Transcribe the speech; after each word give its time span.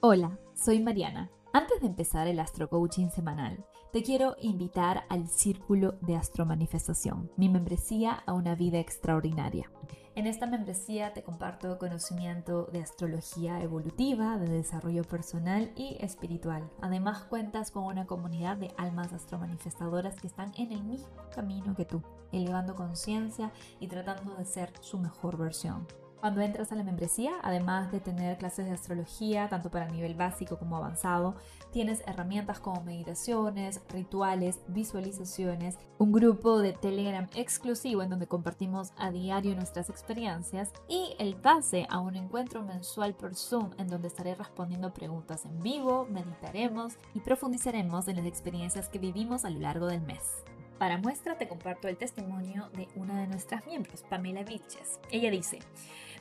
Hola, 0.00 0.38
soy 0.54 0.78
Mariana. 0.78 1.28
Antes 1.52 1.80
de 1.80 1.88
empezar 1.88 2.28
el 2.28 2.38
Astro 2.38 2.68
Coaching 2.68 3.08
semanal, 3.08 3.66
te 3.92 4.04
quiero 4.04 4.36
invitar 4.40 5.02
al 5.08 5.26
Círculo 5.26 5.96
de 6.02 6.14
Astromanifestación, 6.14 7.32
mi 7.36 7.48
membresía 7.48 8.12
a 8.12 8.32
una 8.32 8.54
vida 8.54 8.78
extraordinaria. 8.78 9.68
En 10.14 10.28
esta 10.28 10.46
membresía 10.46 11.12
te 11.14 11.24
comparto 11.24 11.78
conocimiento 11.78 12.66
de 12.66 12.80
astrología 12.80 13.60
evolutiva, 13.60 14.38
de 14.38 14.48
desarrollo 14.48 15.02
personal 15.02 15.72
y 15.74 15.96
espiritual. 15.98 16.70
Además 16.80 17.24
cuentas 17.24 17.72
con 17.72 17.82
una 17.82 18.06
comunidad 18.06 18.56
de 18.56 18.72
almas 18.76 19.12
astromanifestadoras 19.12 20.20
que 20.20 20.28
están 20.28 20.52
en 20.56 20.70
el 20.70 20.84
mismo 20.84 21.08
camino 21.34 21.74
que 21.74 21.86
tú, 21.86 22.04
elevando 22.30 22.76
conciencia 22.76 23.50
y 23.80 23.88
tratando 23.88 24.36
de 24.36 24.44
ser 24.44 24.70
su 24.80 24.96
mejor 25.00 25.36
versión. 25.36 25.88
Cuando 26.20 26.40
entras 26.40 26.72
a 26.72 26.74
la 26.74 26.82
membresía, 26.82 27.34
además 27.42 27.92
de 27.92 28.00
tener 28.00 28.38
clases 28.38 28.66
de 28.66 28.72
astrología, 28.72 29.48
tanto 29.48 29.70
para 29.70 29.88
nivel 29.88 30.14
básico 30.14 30.58
como 30.58 30.76
avanzado, 30.76 31.36
tienes 31.70 32.02
herramientas 32.08 32.58
como 32.58 32.82
meditaciones, 32.82 33.80
rituales, 33.88 34.58
visualizaciones, 34.66 35.78
un 35.98 36.10
grupo 36.10 36.58
de 36.58 36.72
Telegram 36.72 37.28
exclusivo 37.36 38.02
en 38.02 38.10
donde 38.10 38.26
compartimos 38.26 38.92
a 38.98 39.12
diario 39.12 39.54
nuestras 39.54 39.90
experiencias 39.90 40.72
y 40.88 41.14
el 41.20 41.36
pase 41.36 41.86
a 41.88 42.00
un 42.00 42.16
encuentro 42.16 42.64
mensual 42.64 43.14
por 43.14 43.36
Zoom 43.36 43.70
en 43.78 43.86
donde 43.86 44.08
estaré 44.08 44.34
respondiendo 44.34 44.92
preguntas 44.92 45.44
en 45.44 45.62
vivo, 45.62 46.08
meditaremos 46.10 46.94
y 47.14 47.20
profundizaremos 47.20 48.08
en 48.08 48.16
las 48.16 48.26
experiencias 48.26 48.88
que 48.88 48.98
vivimos 48.98 49.44
a 49.44 49.50
lo 49.50 49.60
largo 49.60 49.86
del 49.86 50.00
mes. 50.00 50.42
Para 50.78 50.96
muestra 50.96 51.36
te 51.36 51.48
comparto 51.48 51.88
el 51.88 51.96
testimonio 51.96 52.70
de 52.74 52.86
una 52.94 53.20
de 53.20 53.26
nuestras 53.26 53.66
miembros, 53.66 54.04
Pamela 54.08 54.44
Viches. 54.44 55.00
Ella 55.10 55.28
dice, 55.28 55.58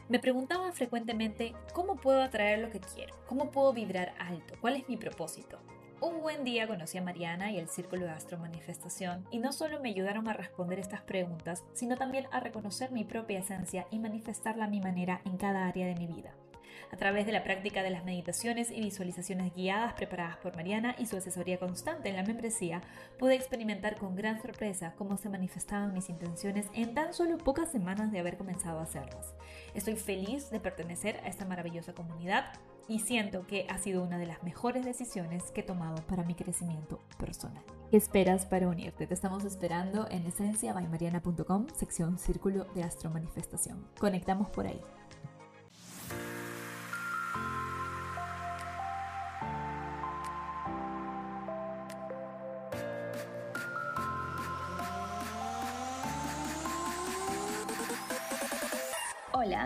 me 0.09 0.19
preguntaba 0.19 0.71
frecuentemente 0.71 1.53
cómo 1.73 1.95
puedo 1.95 2.21
atraer 2.21 2.59
lo 2.59 2.69
que 2.69 2.79
quiero, 2.79 3.15
cómo 3.27 3.51
puedo 3.51 3.73
vibrar 3.73 4.13
alto, 4.19 4.53
cuál 4.61 4.75
es 4.75 4.87
mi 4.87 4.97
propósito. 4.97 5.59
Un 5.99 6.21
buen 6.21 6.43
día 6.43 6.67
conocí 6.67 6.97
a 6.97 7.01
Mariana 7.01 7.51
y 7.51 7.57
el 7.57 7.69
Círculo 7.69 8.05
de 8.05 8.11
Astro 8.11 8.37
Manifestación 8.37 9.25
y 9.31 9.39
no 9.39 9.51
solo 9.51 9.79
me 9.81 9.89
ayudaron 9.89 10.27
a 10.27 10.33
responder 10.33 10.79
estas 10.79 11.01
preguntas, 11.01 11.63
sino 11.73 11.97
también 11.97 12.27
a 12.31 12.39
reconocer 12.39 12.91
mi 12.91 13.03
propia 13.03 13.39
esencia 13.39 13.87
y 13.89 13.99
manifestarla 13.99 14.65
a 14.65 14.69
mi 14.69 14.79
manera 14.79 15.21
en 15.25 15.37
cada 15.37 15.67
área 15.67 15.87
de 15.87 15.95
mi 15.95 16.07
vida 16.07 16.35
a 16.91 16.97
través 16.97 17.25
de 17.25 17.31
la 17.31 17.43
práctica 17.43 17.83
de 17.83 17.89
las 17.89 18.05
meditaciones 18.05 18.71
y 18.71 18.81
visualizaciones 18.81 19.53
guiadas 19.53 19.93
preparadas 19.93 20.37
por 20.37 20.55
Mariana 20.55 20.95
y 20.97 21.05
su 21.05 21.17
asesoría 21.17 21.59
constante 21.59 22.09
en 22.09 22.15
la 22.15 22.23
membresía, 22.23 22.81
pude 23.17 23.35
experimentar 23.35 23.97
con 23.97 24.15
gran 24.15 24.41
sorpresa 24.41 24.93
cómo 24.97 25.17
se 25.17 25.29
manifestaban 25.29 25.93
mis 25.93 26.09
intenciones 26.09 26.67
en 26.73 26.93
tan 26.93 27.13
solo 27.13 27.37
pocas 27.37 27.71
semanas 27.71 28.11
de 28.11 28.19
haber 28.19 28.37
comenzado 28.37 28.79
a 28.79 28.83
hacerlas. 28.83 29.35
Estoy 29.73 29.95
feliz 29.95 30.49
de 30.49 30.59
pertenecer 30.59 31.19
a 31.23 31.27
esta 31.27 31.45
maravillosa 31.45 31.93
comunidad 31.93 32.53
y 32.87 32.99
siento 32.99 33.45
que 33.47 33.67
ha 33.69 33.77
sido 33.77 34.03
una 34.03 34.17
de 34.17 34.25
las 34.25 34.43
mejores 34.43 34.85
decisiones 34.85 35.51
que 35.51 35.61
he 35.61 35.63
tomado 35.63 36.01
para 36.07 36.23
mi 36.23 36.35
crecimiento 36.35 37.01
personal. 37.17 37.63
¿Qué 37.91 37.97
esperas 37.97 38.45
para 38.45 38.67
unirte? 38.67 39.07
Te 39.07 39.13
estamos 39.13 39.43
esperando 39.43 40.07
en 40.09 40.25
esenciabaymariana.com, 40.25 41.67
sección 41.75 42.17
Círculo 42.17 42.65
de 42.75 42.83
Astro 42.83 43.09
Manifestación. 43.09 43.87
Conectamos 43.99 44.49
por 44.49 44.67
ahí. 44.67 44.81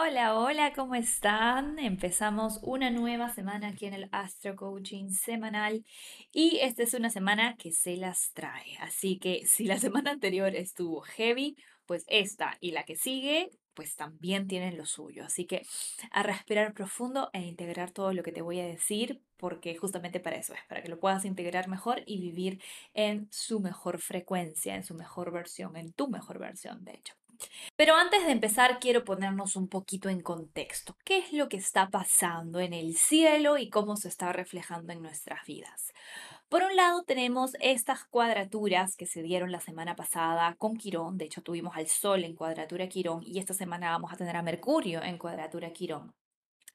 Hola, 0.00 0.38
hola, 0.38 0.72
¿cómo 0.74 0.94
están? 0.94 1.80
Empezamos 1.80 2.60
una 2.62 2.88
nueva 2.88 3.30
semana 3.30 3.66
aquí 3.66 3.86
en 3.86 3.94
el 3.94 4.08
Astro 4.12 4.54
Coaching 4.54 5.10
semanal 5.10 5.84
y 6.30 6.58
esta 6.62 6.84
es 6.84 6.94
una 6.94 7.10
semana 7.10 7.56
que 7.56 7.72
se 7.72 7.96
las 7.96 8.30
trae. 8.32 8.78
Así 8.80 9.18
que 9.18 9.44
si 9.44 9.64
la 9.64 9.76
semana 9.80 10.12
anterior 10.12 10.54
estuvo 10.54 11.00
heavy, 11.00 11.56
pues 11.84 12.04
esta 12.06 12.56
y 12.60 12.70
la 12.70 12.84
que 12.84 12.94
sigue, 12.94 13.50
pues 13.74 13.96
también 13.96 14.46
tienen 14.46 14.78
lo 14.78 14.86
suyo. 14.86 15.24
Así 15.24 15.46
que 15.46 15.66
a 16.12 16.22
respirar 16.22 16.74
profundo 16.74 17.28
e 17.32 17.40
integrar 17.40 17.90
todo 17.90 18.12
lo 18.12 18.22
que 18.22 18.30
te 18.30 18.40
voy 18.40 18.60
a 18.60 18.66
decir, 18.66 19.20
porque 19.36 19.76
justamente 19.76 20.20
para 20.20 20.36
eso 20.36 20.54
es, 20.54 20.60
para 20.68 20.80
que 20.80 20.90
lo 20.90 21.00
puedas 21.00 21.24
integrar 21.24 21.66
mejor 21.66 22.04
y 22.06 22.20
vivir 22.20 22.62
en 22.94 23.26
su 23.32 23.58
mejor 23.58 23.98
frecuencia, 23.98 24.76
en 24.76 24.84
su 24.84 24.94
mejor 24.94 25.32
versión, 25.32 25.76
en 25.76 25.92
tu 25.92 26.06
mejor 26.06 26.38
versión, 26.38 26.84
de 26.84 26.92
hecho. 26.92 27.14
Pero 27.76 27.94
antes 27.94 28.24
de 28.26 28.32
empezar, 28.32 28.78
quiero 28.80 29.04
ponernos 29.04 29.56
un 29.56 29.68
poquito 29.68 30.08
en 30.08 30.20
contexto. 30.20 30.96
¿Qué 31.04 31.18
es 31.18 31.32
lo 31.32 31.48
que 31.48 31.56
está 31.56 31.90
pasando 31.90 32.60
en 32.60 32.72
el 32.72 32.96
cielo 32.96 33.58
y 33.58 33.70
cómo 33.70 33.96
se 33.96 34.08
está 34.08 34.32
reflejando 34.32 34.92
en 34.92 35.02
nuestras 35.02 35.44
vidas? 35.46 35.92
Por 36.48 36.62
un 36.62 36.76
lado 36.76 37.02
tenemos 37.04 37.52
estas 37.60 38.04
cuadraturas 38.04 38.96
que 38.96 39.06
se 39.06 39.22
dieron 39.22 39.52
la 39.52 39.60
semana 39.60 39.96
pasada 39.96 40.54
con 40.56 40.76
Quirón, 40.76 41.18
de 41.18 41.26
hecho 41.26 41.42
tuvimos 41.42 41.76
al 41.76 41.88
Sol 41.88 42.24
en 42.24 42.34
cuadratura 42.34 42.88
Quirón 42.88 43.22
y 43.22 43.38
esta 43.38 43.54
semana 43.54 43.90
vamos 43.90 44.12
a 44.12 44.16
tener 44.16 44.36
a 44.36 44.42
Mercurio 44.42 45.02
en 45.02 45.18
cuadratura 45.18 45.72
Quirón 45.72 46.14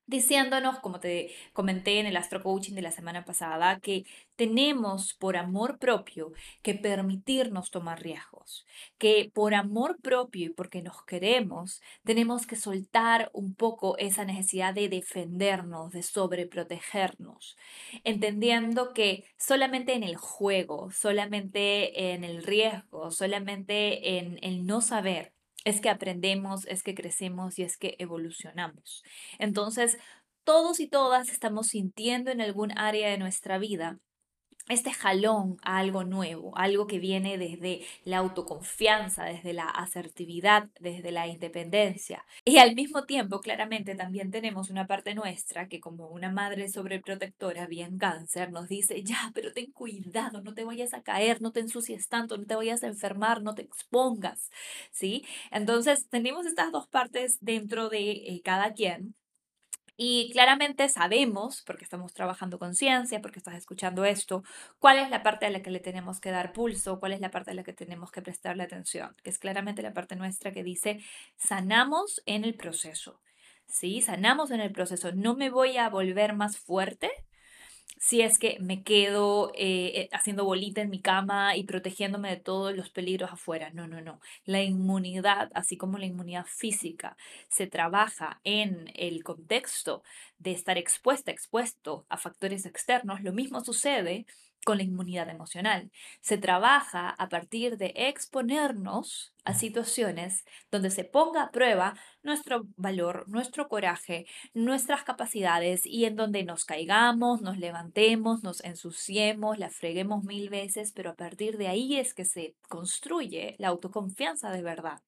diciéndonos, 0.05 0.79
como 0.79 0.99
te 0.99 1.31
comenté 1.53 1.99
en 1.99 2.05
el 2.05 2.17
Astro 2.17 2.41
Coaching 2.43 2.73
de 2.73 2.81
la 2.81 2.91
semana 2.91 3.25
pasada, 3.25 3.79
que 3.79 4.05
tenemos 4.35 5.13
por 5.13 5.37
amor 5.37 5.79
propio 5.79 6.33
que 6.61 6.73
permitirnos 6.73 7.71
tomar 7.71 8.01
riesgos, 8.01 8.65
que 8.97 9.31
por 9.33 9.53
amor 9.53 9.99
propio 10.01 10.47
y 10.47 10.49
porque 10.49 10.81
nos 10.81 11.03
queremos, 11.05 11.81
tenemos 12.03 12.45
que 12.47 12.55
soltar 12.55 13.29
un 13.33 13.55
poco 13.55 13.97
esa 13.97 14.25
necesidad 14.25 14.73
de 14.73 14.89
defendernos, 14.89 15.91
de 15.91 16.03
sobreprotegernos, 16.03 17.57
entendiendo 18.03 18.93
que 18.93 19.25
solamente 19.37 19.93
en 19.93 20.03
el 20.03 20.15
juego, 20.17 20.91
solamente 20.91 22.13
en 22.13 22.23
el 22.23 22.43
riesgo, 22.43 23.11
solamente 23.11 24.17
en 24.17 24.39
el 24.41 24.65
no 24.65 24.81
saber, 24.81 25.33
es 25.65 25.81
que 25.81 25.89
aprendemos, 25.89 26.65
es 26.67 26.83
que 26.83 26.95
crecemos 26.95 27.59
y 27.59 27.63
es 27.63 27.77
que 27.77 27.95
evolucionamos. 27.99 29.03
Entonces, 29.39 29.97
todos 30.43 30.79
y 30.79 30.87
todas 30.87 31.29
estamos 31.29 31.67
sintiendo 31.67 32.31
en 32.31 32.41
algún 32.41 32.77
área 32.77 33.09
de 33.09 33.17
nuestra 33.17 33.57
vida 33.57 33.99
este 34.69 34.93
jalón 34.93 35.57
a 35.63 35.79
algo 35.79 36.03
nuevo, 36.03 36.57
algo 36.57 36.87
que 36.87 36.99
viene 36.99 37.37
desde 37.37 37.81
la 38.05 38.19
autoconfianza, 38.19 39.25
desde 39.25 39.53
la 39.53 39.69
asertividad, 39.69 40.69
desde 40.79 41.11
la 41.11 41.27
independencia. 41.27 42.25
Y 42.45 42.57
al 42.57 42.75
mismo 42.75 43.03
tiempo, 43.03 43.41
claramente, 43.41 43.95
también 43.95 44.31
tenemos 44.31 44.69
una 44.69 44.87
parte 44.87 45.15
nuestra 45.15 45.67
que 45.67 45.81
como 45.81 46.07
una 46.07 46.31
madre 46.31 46.69
sobreprotectora, 46.69 47.67
bien 47.67 47.97
cáncer, 47.97 48.51
nos 48.51 48.69
dice, 48.69 49.03
ya, 49.03 49.31
pero 49.33 49.51
ten 49.51 49.71
cuidado, 49.71 50.41
no 50.41 50.53
te 50.53 50.63
vayas 50.63 50.93
a 50.93 51.03
caer, 51.03 51.41
no 51.41 51.51
te 51.51 51.59
ensucies 51.59 52.07
tanto, 52.07 52.37
no 52.37 52.45
te 52.45 52.55
vayas 52.55 52.83
a 52.83 52.87
enfermar, 52.87 53.41
no 53.41 53.55
te 53.55 53.63
expongas, 53.63 54.49
¿sí? 54.91 55.25
Entonces, 55.51 56.07
tenemos 56.09 56.45
estas 56.45 56.71
dos 56.71 56.87
partes 56.87 57.37
dentro 57.41 57.89
de 57.89 58.11
eh, 58.11 58.41
cada 58.43 58.73
quien 58.73 59.15
y 59.95 60.31
claramente 60.31 60.89
sabemos, 60.89 61.61
porque 61.65 61.83
estamos 61.83 62.13
trabajando 62.13 62.57
con 62.59 62.75
ciencia, 62.75 63.21
porque 63.21 63.39
estás 63.39 63.55
escuchando 63.55 64.05
esto, 64.05 64.43
cuál 64.79 64.97
es 64.97 65.09
la 65.09 65.23
parte 65.23 65.45
a 65.45 65.49
la 65.49 65.61
que 65.61 65.71
le 65.71 65.79
tenemos 65.79 66.19
que 66.19 66.31
dar 66.31 66.53
pulso, 66.53 66.99
cuál 66.99 67.13
es 67.13 67.19
la 67.21 67.31
parte 67.31 67.51
a 67.51 67.53
la 67.53 67.63
que 67.63 67.73
tenemos 67.73 68.11
que 68.11 68.21
prestarle 68.21 68.63
atención, 68.63 69.15
que 69.23 69.29
es 69.29 69.39
claramente 69.39 69.81
la 69.81 69.93
parte 69.93 70.15
nuestra 70.15 70.51
que 70.51 70.63
dice, 70.63 70.99
sanamos 71.37 72.21
en 72.25 72.43
el 72.43 72.55
proceso. 72.55 73.21
Sí, 73.65 74.01
sanamos 74.01 74.51
en 74.51 74.61
el 74.61 74.71
proceso. 74.71 75.11
No 75.13 75.35
me 75.35 75.49
voy 75.49 75.77
a 75.77 75.89
volver 75.89 76.33
más 76.33 76.57
fuerte, 76.57 77.11
si 78.03 78.21
es 78.21 78.37
que 78.37 78.57
me 78.59 78.83
quedo 78.83 79.53
eh, 79.55 79.91
eh, 79.95 80.09
haciendo 80.11 80.43
bolita 80.43 80.81
en 80.81 80.89
mi 80.89 80.99
cama 80.99 81.55
y 81.55 81.63
protegiéndome 81.63 82.31
de 82.31 82.35
todos 82.35 82.75
los 82.75 82.89
peligros 82.89 83.31
afuera. 83.31 83.69
No, 83.69 83.87
no, 83.87 84.01
no. 84.01 84.19
La 84.43 84.61
inmunidad, 84.61 85.49
así 85.53 85.77
como 85.77 85.97
la 85.97 86.05
inmunidad 86.05 86.45
física, 86.45 87.15
se 87.47 87.65
trabaja 87.65 88.41
en 88.43 88.91
el 88.95 89.23
contexto 89.23 90.03
de 90.37 90.51
estar 90.51 90.77
expuesta, 90.77 91.31
expuesto 91.31 92.05
a 92.09 92.17
factores 92.17 92.65
externos. 92.65 93.21
Lo 93.21 93.31
mismo 93.31 93.63
sucede 93.63 94.25
con 94.63 94.77
la 94.77 94.83
inmunidad 94.83 95.29
emocional. 95.29 95.91
Se 96.21 96.37
trabaja 96.37 97.09
a 97.09 97.29
partir 97.29 97.77
de 97.77 97.93
exponernos 97.95 99.33
a 99.45 99.53
situaciones 99.53 100.45
donde 100.71 100.89
se 100.89 101.03
ponga 101.03 101.43
a 101.43 101.51
prueba 101.51 101.95
nuestro 102.21 102.65
valor, 102.77 103.25
nuestro 103.27 103.67
coraje, 103.67 104.25
nuestras 104.53 105.03
capacidades 105.03 105.85
y 105.85 106.05
en 106.05 106.15
donde 106.15 106.43
nos 106.43 106.65
caigamos, 106.65 107.41
nos 107.41 107.57
levantemos, 107.57 108.43
nos 108.43 108.63
ensuciemos, 108.63 109.59
la 109.59 109.69
freguemos 109.69 110.23
mil 110.23 110.49
veces, 110.49 110.93
pero 110.93 111.11
a 111.11 111.15
partir 111.15 111.57
de 111.57 111.67
ahí 111.67 111.97
es 111.97 112.13
que 112.13 112.25
se 112.25 112.55
construye 112.69 113.55
la 113.59 113.69
autoconfianza 113.69 114.51
de 114.51 114.61
verdad. 114.61 115.01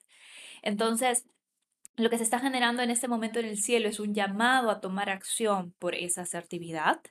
Entonces, 0.61 1.25
lo 1.97 2.09
que 2.09 2.17
se 2.17 2.23
está 2.23 2.39
generando 2.39 2.81
en 2.83 2.89
este 2.91 3.07
momento 3.07 3.39
en 3.39 3.45
el 3.45 3.57
cielo 3.57 3.87
es 3.89 3.99
un 3.99 4.13
llamado 4.13 4.69
a 4.69 4.81
tomar 4.81 5.09
acción 5.09 5.73
por 5.79 5.95
esa 5.95 6.21
asertividad, 6.23 7.01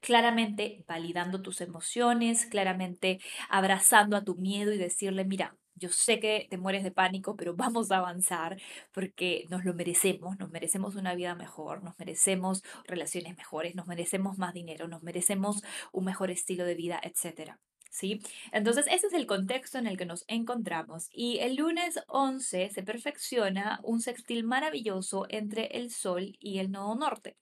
claramente 0.00 0.84
validando 0.88 1.42
tus 1.42 1.60
emociones, 1.60 2.46
claramente 2.46 3.18
abrazando 3.48 4.16
a 4.16 4.24
tu 4.24 4.36
miedo 4.36 4.72
y 4.72 4.78
decirle, 4.78 5.24
mira, 5.24 5.56
yo 5.74 5.88
sé 5.90 6.20
que 6.20 6.46
te 6.50 6.58
mueres 6.58 6.84
de 6.84 6.90
pánico, 6.90 7.36
pero 7.36 7.54
vamos 7.56 7.90
a 7.90 7.98
avanzar 7.98 8.58
porque 8.92 9.46
nos 9.50 9.64
lo 9.64 9.74
merecemos, 9.74 10.38
nos 10.38 10.50
merecemos 10.50 10.94
una 10.96 11.14
vida 11.14 11.34
mejor, 11.34 11.82
nos 11.82 11.98
merecemos 11.98 12.62
relaciones 12.84 13.36
mejores, 13.36 13.74
nos 13.74 13.86
merecemos 13.86 14.38
más 14.38 14.52
dinero, 14.54 14.88
nos 14.88 15.02
merecemos 15.02 15.62
un 15.92 16.04
mejor 16.04 16.30
estilo 16.30 16.64
de 16.64 16.74
vida, 16.74 17.00
etcétera. 17.02 17.60
¿Sí? 17.90 18.20
Entonces, 18.52 18.86
ese 18.90 19.08
es 19.08 19.12
el 19.12 19.26
contexto 19.26 19.78
en 19.78 19.86
el 19.86 19.98
que 19.98 20.06
nos 20.06 20.24
encontramos. 20.28 21.08
Y 21.12 21.38
el 21.40 21.56
lunes 21.56 22.00
11 22.08 22.70
se 22.70 22.82
perfecciona 22.82 23.80
un 23.82 24.00
sextil 24.00 24.44
maravilloso 24.44 25.26
entre 25.28 25.66
el 25.78 25.90
Sol 25.90 26.36
y 26.40 26.58
el 26.58 26.70
Nodo 26.70 26.94
Norte. 26.94 27.36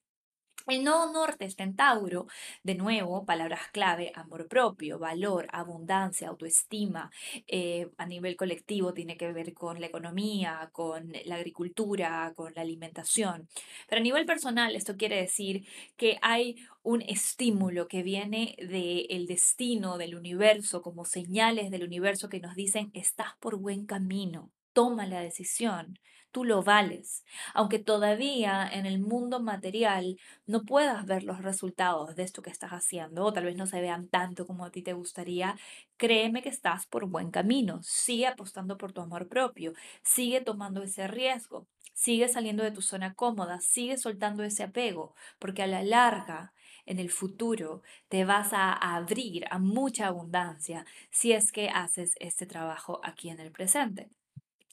El 0.69 0.85
nodo 0.85 1.11
norte 1.11 1.47
está 1.47 1.65
en 1.65 1.77
Tauro. 1.77 2.27
De 2.63 2.75
nuevo, 2.75 3.25
palabras 3.25 3.69
clave, 3.73 4.13
amor 4.15 4.49
propio, 4.49 4.99
valor, 4.99 5.47
abundancia, 5.51 6.29
autoestima. 6.29 7.11
Eh, 7.47 7.89
a 7.97 8.05
nivel 8.05 8.37
colectivo 8.37 8.93
tiene 8.93 9.17
que 9.17 9.33
ver 9.33 9.55
con 9.55 9.81
la 9.81 9.87
economía, 9.87 10.69
con 10.73 11.11
la 11.25 11.37
agricultura, 11.37 12.35
con 12.37 12.53
la 12.55 12.61
alimentación. 12.61 13.49
Pero 13.89 14.01
a 14.01 14.03
nivel 14.03 14.27
personal, 14.27 14.77
esto 14.77 14.99
quiere 14.99 15.17
decir 15.17 15.67
que 15.97 16.19
hay 16.21 16.57
un 16.83 17.01
estímulo 17.01 17.89
que 17.89 18.03
viene 18.03 18.55
del 18.59 19.27
destino, 19.27 19.97
del 19.97 20.17
universo, 20.17 20.83
como 20.83 21.07
señales 21.07 21.71
del 21.71 21.85
universo 21.85 22.29
que 22.29 22.41
nos 22.41 22.55
dicen, 22.55 22.91
estás 22.93 23.29
por 23.41 23.57
buen 23.57 23.87
camino, 23.87 24.53
toma 24.75 25.07
la 25.07 25.21
decisión 25.21 25.99
tú 26.31 26.45
lo 26.45 26.63
vales. 26.63 27.25
Aunque 27.55 27.79
todavía 27.79 28.69
en 28.71 28.87
el 28.87 29.01
mundo 29.01 29.41
material 29.41 30.19
no 30.47 30.65
puedas 30.65 31.07
ver 31.07 31.25
los 31.25 31.43
resultados 31.43 32.17
de 32.17 32.23
esto 32.23 32.43
que 32.43 32.51
estás 32.51 32.71
haciendo, 32.71 33.25
o 33.25 33.33
tal 33.33 33.45
vez 33.45 33.57
no 33.57 33.67
se 33.67 33.81
vean 33.81 34.09
tanto 34.09 34.47
como 34.47 34.65
a 34.65 34.71
ti 34.71 34.83
te 34.83 34.93
gustaría, 34.93 35.57
créeme 35.97 36.43
que 36.43 36.49
estás 36.49 36.87
por 36.87 37.07
buen 37.07 37.31
camino. 37.31 37.83
Sigue 37.83 38.27
apostando 38.27 38.79
por 38.79 38.93
tu 38.93 39.01
amor 39.01 39.29
propio, 39.29 39.73
sigue 40.03 40.41
tomando 40.41 40.83
ese 40.83 41.09
riesgo, 41.09 41.67
sigue 41.95 42.29
saliendo 42.29 42.63
de 42.63 42.71
tu 42.71 42.83
zona 42.83 43.15
cómoda, 43.15 43.61
sigue 43.61 43.97
soltando 43.99 44.45
ese 44.45 44.63
apego, 44.65 45.15
porque 45.39 45.63
a 45.63 45.67
la 45.67 45.83
larga 45.83 46.53
en 46.87 46.99
el 46.99 47.11
futuro 47.11 47.83
te 48.09 48.25
vas 48.25 48.53
a 48.53 48.73
abrir 48.73 49.45
a 49.51 49.59
mucha 49.59 50.07
abundancia 50.07 50.87
si 51.11 51.33
es 51.33 51.53
que 51.53 51.69
haces 51.69 52.15
este 52.19 52.47
trabajo 52.47 53.01
aquí 53.05 53.29
en 53.31 53.41
el 53.41 53.53
presente. 53.53 54.11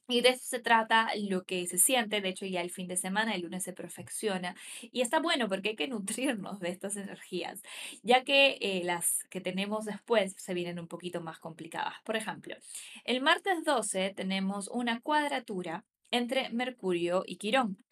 Y 0.07 0.21
de 0.21 0.29
eso 0.29 0.43
se 0.43 0.59
trata 0.59 1.09
lo 1.17 1.45
que 1.45 1.65
se 1.65 1.79
siente, 1.79 2.21
de 2.21 2.29
hecho 2.29 2.45
ya 2.45 2.61
el 2.61 2.69
fin 2.69 2.87
de 2.87 2.95
semana, 2.95 3.33
el 3.33 3.41
lunes 3.41 3.63
se 3.63 3.73
perfecciona 3.73 4.55
y 4.81 5.01
está 5.01 5.19
bueno 5.19 5.47
porque 5.49 5.69
hay 5.69 5.75
que 5.75 5.87
nutrirnos 5.87 6.59
de 6.59 6.69
estas 6.69 6.95
energías, 6.95 7.61
ya 8.03 8.23
que 8.23 8.57
eh, 8.61 8.81
las 8.83 9.23
que 9.29 9.41
tenemos 9.41 9.85
después 9.85 10.35
se 10.37 10.53
vienen 10.53 10.79
un 10.79 10.87
poquito 10.87 11.21
más 11.21 11.39
complicadas. 11.39 11.95
Por 12.03 12.15
ejemplo, 12.15 12.55
el 13.03 13.21
martes 13.21 13.63
12 13.63 14.13
tenemos 14.15 14.67
una 14.67 15.01
cuadratura 15.01 15.85
entre 16.11 16.49
Mercurio 16.49 17.23
y 17.25 17.37
Quirón. 17.37 17.83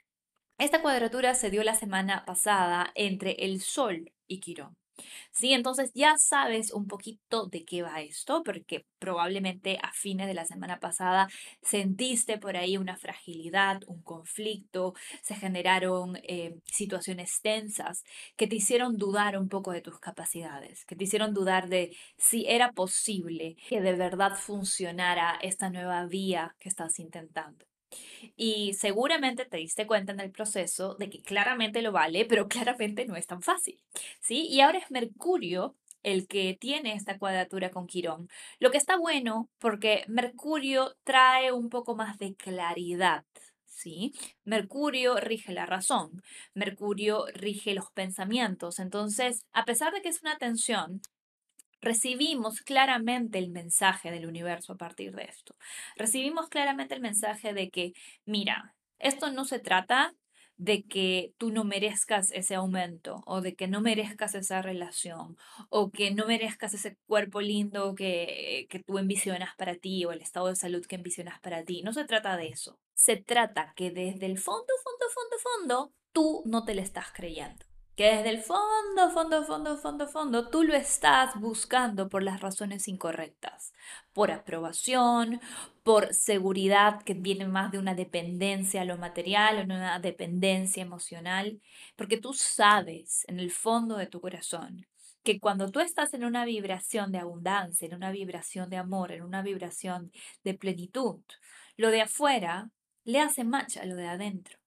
Esta 0.60 0.82
cuadratura 0.82 1.34
se 1.34 1.50
dio 1.50 1.64
la 1.64 1.74
semana 1.74 2.26
pasada 2.26 2.92
entre 2.94 3.32
el 3.40 3.60
Sol 3.60 4.12
y 4.28 4.40
Quirón. 4.40 4.78
Sí, 5.32 5.54
entonces 5.54 5.92
ya 5.94 6.16
sabes 6.18 6.72
un 6.72 6.88
poquito 6.88 7.48
de 7.48 7.66
qué 7.66 7.82
va 7.82 8.02
esto, 8.02 8.44
porque 8.44 8.86
probablemente 9.00 9.80
a 9.82 9.92
fines 9.94 10.28
de 10.28 10.34
la 10.34 10.46
semana 10.46 10.80
pasada 10.80 11.28
sentiste 11.62 12.38
por 12.38 12.58
ahí 12.58 12.78
una 12.78 12.98
fragilidad, 12.98 13.82
un 13.88 14.02
conflicto, 14.02 14.94
se 15.22 15.36
generaron 15.36 16.18
eh, 16.24 16.56
situaciones 16.66 17.42
tensas 17.42 18.04
que 18.36 18.48
te 18.48 18.56
hicieron 18.56 18.98
dudar 18.98 19.38
un 19.38 19.50
poco 19.50 19.72
de 19.72 19.82
tus 19.82 20.00
capacidades, 20.00 20.86
que 20.86 20.96
te 20.96 21.04
hicieron 21.06 21.34
dudar 21.34 21.70
de 21.70 21.96
si 22.18 22.46
era 22.48 22.72
posible 22.72 23.56
que 23.70 23.82
de 23.82 23.94
verdad 23.94 24.36
funcionara 24.36 25.38
esta 25.42 25.70
nueva 25.70 26.06
vía 26.06 26.56
que 26.60 26.70
estás 26.70 27.00
intentando. 27.00 27.73
Y 28.36 28.74
seguramente 28.74 29.46
te 29.46 29.58
diste 29.58 29.88
cuenta 29.88 30.12
en 30.14 30.20
el 30.20 30.32
proceso 30.32 30.96
de 30.96 31.10
que 31.10 31.22
claramente 31.22 31.82
lo 31.82 31.92
vale, 31.92 32.26
pero 32.26 32.48
claramente 32.48 33.06
no 33.06 33.16
es 33.16 33.28
tan 33.28 33.42
fácil. 33.42 33.80
¿Sí? 34.22 34.48
Y 34.50 34.62
ahora 34.62 34.80
es 34.80 34.92
Mercurio 34.92 35.76
el 36.04 36.28
que 36.28 36.58
tiene 36.60 36.94
esta 36.94 37.18
cuadratura 37.18 37.72
con 37.72 37.88
Quirón. 37.88 38.30
Lo 38.60 38.72
que 38.72 38.78
está 38.78 38.98
bueno 38.98 39.50
porque 39.60 40.04
Mercurio 40.08 40.96
trae 41.04 41.52
un 41.52 41.70
poco 41.70 41.96
más 41.96 42.18
de 42.18 42.36
claridad. 42.36 43.26
¿Sí? 43.66 44.14
Mercurio 44.46 45.18
rige 45.18 45.52
la 45.52 45.66
razón, 45.66 46.22
Mercurio 46.54 47.26
rige 47.34 47.74
los 47.74 47.92
pensamientos. 47.92 48.80
Entonces, 48.80 49.46
a 49.52 49.66
pesar 49.66 49.92
de 49.94 50.02
que 50.02 50.10
es 50.10 50.22
una 50.22 50.38
tensión, 50.38 51.02
recibimos 51.84 52.62
claramente 52.62 53.38
el 53.38 53.50
mensaje 53.50 54.10
del 54.10 54.26
universo 54.26 54.74
a 54.74 54.78
partir 54.78 55.14
de 55.14 55.24
esto. 55.24 55.56
Recibimos 55.96 56.48
claramente 56.50 56.96
el 56.96 57.02
mensaje 57.02 57.54
de 57.54 57.70
que, 57.70 57.94
mira, 58.26 58.76
esto 59.00 59.32
no 59.32 59.46
se 59.46 59.60
trata 59.60 60.16
de 60.56 60.84
que 60.84 61.34
tú 61.38 61.52
no 61.52 61.64
merezcas 61.64 62.32
ese 62.32 62.56
aumento 62.56 63.22
o 63.26 63.42
de 63.42 63.56
que 63.56 63.68
no 63.68 63.82
merezcas 63.82 64.36
esa 64.36 64.62
relación 64.62 65.36
o 65.70 65.92
que 65.92 66.12
no 66.12 66.26
merezcas 66.26 66.74
ese 66.74 66.96
cuerpo 67.08 67.42
lindo 67.42 67.96
que, 67.96 68.68
que 68.70 68.80
tú 68.80 68.98
envisionas 68.98 69.56
para 69.58 69.76
ti 69.76 70.06
o 70.06 70.12
el 70.12 70.22
estado 70.22 70.48
de 70.48 70.56
salud 70.56 70.86
que 70.86 70.96
envisionas 70.96 71.40
para 71.42 71.64
ti. 71.64 71.82
No 71.82 71.92
se 71.92 72.06
trata 72.06 72.38
de 72.38 72.48
eso. 72.48 72.80
Se 72.94 73.18
trata 73.18 73.74
que 73.76 73.92
desde 73.92 74.28
el 74.28 74.38
fondo, 74.38 74.74
fondo, 74.84 75.06
fondo, 75.14 75.38
fondo, 75.40 75.94
tú 76.14 76.44
no 76.46 76.64
te 76.64 76.76
le 76.76 76.84
estás 76.84 77.12
creyendo 77.12 77.66
que 77.96 78.06
desde 78.06 78.30
el 78.30 78.42
fondo, 78.42 79.12
fondo, 79.14 79.44
fondo, 79.44 79.78
fondo, 79.78 80.08
fondo, 80.08 80.50
tú 80.50 80.64
lo 80.64 80.74
estás 80.74 81.40
buscando 81.40 82.10
por 82.10 82.24
las 82.24 82.42
razones 82.42 82.88
incorrectas, 82.88 83.74
por 84.14 84.32
aprobación, 84.32 85.40
por 85.84 86.14
seguridad 86.14 87.04
que 87.04 87.14
viene 87.14 87.48
más 87.48 87.72
de 87.72 87.78
una 87.78 87.94
dependencia 87.94 88.82
a 88.82 88.86
lo 88.86 88.98
material 88.98 89.60
o 89.60 89.64
una 89.64 90.00
dependencia 90.00 90.82
emocional, 90.82 91.62
porque 91.96 92.18
tú 92.18 92.34
sabes 92.34 93.26
en 93.28 93.40
el 93.40 93.52
fondo 93.52 93.98
de 93.98 94.08
tu 94.08 94.20
corazón 94.22 94.88
que 95.24 95.40
cuando 95.40 95.70
tú 95.72 95.80
estás 95.80 96.14
en 96.14 96.26
una 96.26 96.46
vibración 96.46 97.12
de 97.12 97.20
abundancia, 97.20 97.88
en 97.88 97.96
una 97.96 98.12
vibración 98.12 98.70
de 98.70 98.78
amor, 98.78 99.12
en 99.12 99.22
una 99.24 99.42
vibración 99.44 100.12
de 100.44 100.54
plenitud, 100.56 101.22
lo 101.78 101.92
de 101.92 102.02
afuera 102.02 102.72
le 103.04 103.20
hace 103.20 103.44
match 103.44 103.78
a 103.78 103.86
lo 103.86 103.96
de 103.96 104.08
adentro. 104.08 104.63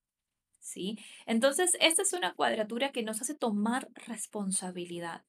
¿Sí? 0.67 0.99
Entonces, 1.27 1.77
esta 1.81 2.03
es 2.03 2.13
una 2.13 2.35
cuadratura 2.35 2.93
que 2.93 3.03
nos 3.03 3.21
hace 3.23 3.35
tomar 3.35 3.89
responsabilidad. 4.07 5.25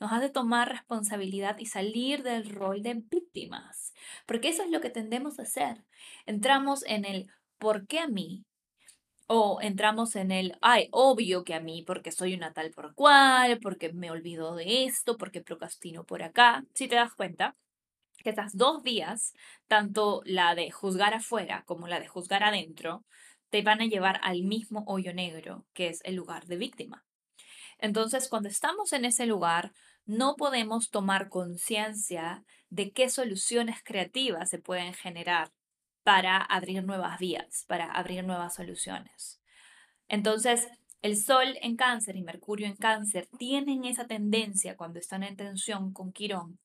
Nos 0.00 0.12
hace 0.12 0.28
tomar 0.28 0.70
responsabilidad 0.70 1.58
y 1.58 1.66
salir 1.66 2.22
del 2.22 2.50
rol 2.50 2.82
de 2.82 2.94
víctimas, 2.94 3.92
porque 4.26 4.48
eso 4.48 4.62
es 4.62 4.70
lo 4.70 4.80
que 4.80 4.90
tendemos 4.90 5.38
a 5.38 5.42
hacer. 5.42 5.84
Entramos 6.26 6.84
en 6.86 7.04
el 7.04 7.30
¿por 7.58 7.86
qué 7.86 8.00
a 8.00 8.08
mí? 8.08 8.44
O 9.26 9.60
entramos 9.62 10.16
en 10.16 10.30
el, 10.30 10.58
ay, 10.60 10.88
obvio 10.90 11.44
que 11.44 11.54
a 11.54 11.60
mí, 11.60 11.82
porque 11.86 12.12
soy 12.12 12.34
una 12.34 12.52
tal 12.52 12.70
por 12.72 12.94
cual, 12.94 13.58
porque 13.60 13.92
me 13.92 14.10
olvido 14.10 14.54
de 14.54 14.84
esto, 14.84 15.16
porque 15.16 15.40
procrastino 15.40 16.04
por 16.04 16.22
acá. 16.22 16.64
Si 16.74 16.88
te 16.88 16.96
das 16.96 17.14
cuenta, 17.14 17.56
que 18.22 18.30
estas 18.30 18.56
dos 18.56 18.82
vías, 18.82 19.34
tanto 19.68 20.22
la 20.24 20.54
de 20.54 20.70
juzgar 20.70 21.14
afuera 21.14 21.62
como 21.66 21.88
la 21.88 22.00
de 22.00 22.08
juzgar 22.08 22.42
adentro, 22.42 23.04
te 23.54 23.62
van 23.62 23.80
a 23.80 23.86
llevar 23.86 24.18
al 24.24 24.42
mismo 24.42 24.82
hoyo 24.88 25.14
negro, 25.14 25.64
que 25.74 25.86
es 25.86 26.00
el 26.02 26.16
lugar 26.16 26.46
de 26.46 26.56
víctima. 26.56 27.06
Entonces, 27.78 28.28
cuando 28.28 28.48
estamos 28.48 28.92
en 28.92 29.04
ese 29.04 29.26
lugar, 29.26 29.72
no 30.06 30.34
podemos 30.34 30.90
tomar 30.90 31.28
conciencia 31.28 32.44
de 32.68 32.90
qué 32.90 33.08
soluciones 33.08 33.76
creativas 33.84 34.50
se 34.50 34.58
pueden 34.58 34.92
generar 34.92 35.52
para 36.02 36.38
abrir 36.38 36.82
nuevas 36.82 37.20
vías, 37.20 37.64
para 37.68 37.92
abrir 37.92 38.24
nuevas 38.24 38.56
soluciones. 38.56 39.40
Entonces, 40.08 40.66
el 41.00 41.16
Sol 41.16 41.56
en 41.62 41.76
cáncer 41.76 42.16
y 42.16 42.22
Mercurio 42.22 42.66
en 42.66 42.74
cáncer 42.74 43.28
tienen 43.38 43.84
esa 43.84 44.08
tendencia 44.08 44.76
cuando 44.76 44.98
están 44.98 45.22
en 45.22 45.36
tensión 45.36 45.92
con 45.92 46.10
Quirón 46.10 46.58